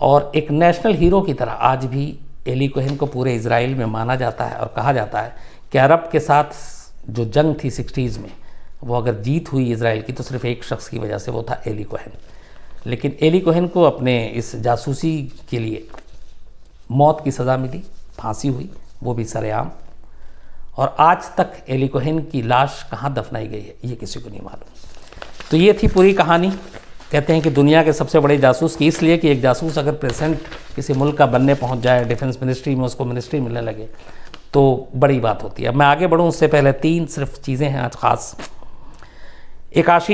और 0.00 0.30
एक 0.36 0.50
नेशनल 0.50 0.94
हीरो 0.94 1.20
की 1.20 1.34
तरह 1.34 1.52
आज 1.52 1.84
भी 1.86 2.14
एली 2.48 2.68
कोहन 2.68 2.96
को 2.96 3.06
पूरे 3.06 3.34
इसराइल 3.34 3.74
में 3.74 3.84
माना 3.86 4.16
जाता 4.16 4.44
है 4.44 4.56
और 4.56 4.72
कहा 4.76 4.92
जाता 4.92 5.20
है 5.20 5.34
कि 5.72 5.78
अरब 5.78 6.08
के 6.12 6.20
साथ 6.20 6.54
जो 7.10 7.24
जंग 7.24 7.54
थी 7.64 7.70
सिक्सटीज़ 7.70 8.18
में, 8.18 8.30
वो 8.84 8.94
अगर 8.94 9.14
जीत 9.14 9.52
हुई 9.52 9.72
इसराइल 9.72 10.02
की 10.02 10.12
तो 10.12 10.22
सिर्फ़ 10.22 10.46
एक 10.46 10.64
शख्स 10.64 10.88
की 10.88 10.98
वजह 10.98 11.18
से 11.18 11.30
वो 11.30 11.42
था 11.42 11.62
एली 11.66 11.84
कोहन। 11.84 12.12
लेकिन 12.86 13.16
एली 13.20 13.40
कोहन 13.40 13.66
को 13.66 13.82
अपने 13.82 14.26
इस 14.26 14.54
जासूसी 14.56 15.32
के 15.50 15.58
लिए 15.58 15.86
मौत 16.90 17.20
की 17.24 17.30
सज़ा 17.30 17.56
मिली, 17.56 17.82
फांसी 18.18 18.48
हुई, 18.48 18.70
वो 19.02 19.14
भी 19.14 19.24
सरेआम। 19.24 19.70
और 20.76 20.96
आज 20.98 21.24
तक 21.36 21.52
एली 21.68 21.88
कोहन 21.88 22.18
की 22.22 22.42
लाश 22.42 22.82
कहाँ 22.90 23.12
दफनाई 23.14 23.46
गई 23.46 23.60
है, 23.60 23.74
ये 23.84 23.94
किसी 23.94 24.20
को 24.20 24.30
नहीं 24.30 24.40
मालूम। 24.40 24.70
तो 25.50 25.56
ये 25.56 25.78
थी 25.82 25.88
पूरी 25.88 26.14
कहानी। 26.14 26.50
कहते 27.12 27.32
हैं 27.32 27.42
कि 27.42 27.50
दुनिया 27.50 27.82
के 27.82 27.92
सबसे 27.92 28.20
बड़े 28.20 28.36
जासूस 28.38 28.76
की, 28.76 28.86
इसलिए 28.86 29.16
कि 29.18 29.28
एक 29.28 29.40
जासूस 29.40 29.78
अगर 29.78 29.92
प्रेजेंट 29.92 30.40
किसी 30.76 30.92
मुल्क 30.92 31.16
का 31.16 31.26
बनने 31.26 31.54
पहुँच 31.54 31.78
जाए, 31.78 32.04
डिफेंस 32.04 32.38
मिनिस्ट्री 32.42 32.74
में 32.74 32.84
उसको 32.84 33.04
मिनिस्ट्री 33.04 33.40
मिलने 33.40 33.60
लगे 33.60 33.88
तो 34.52 34.88
बड़ी 34.96 35.20
बात 35.20 35.42
होती 35.42 35.62
है। 35.62 35.68
अब 35.68 35.74
मैं 35.74 35.86
आगे 35.86 36.06
बढ़ूँ, 36.06 36.28
उससे 36.28 36.46
पहले 36.46 36.72
तीन 36.72 37.06
सिर्फ़ 37.06 37.40
चीज़ें 37.40 37.68
हैं 37.68 37.80
आज 37.80 37.96
ख़ास। 37.96 38.36
एकाशी 39.76 40.10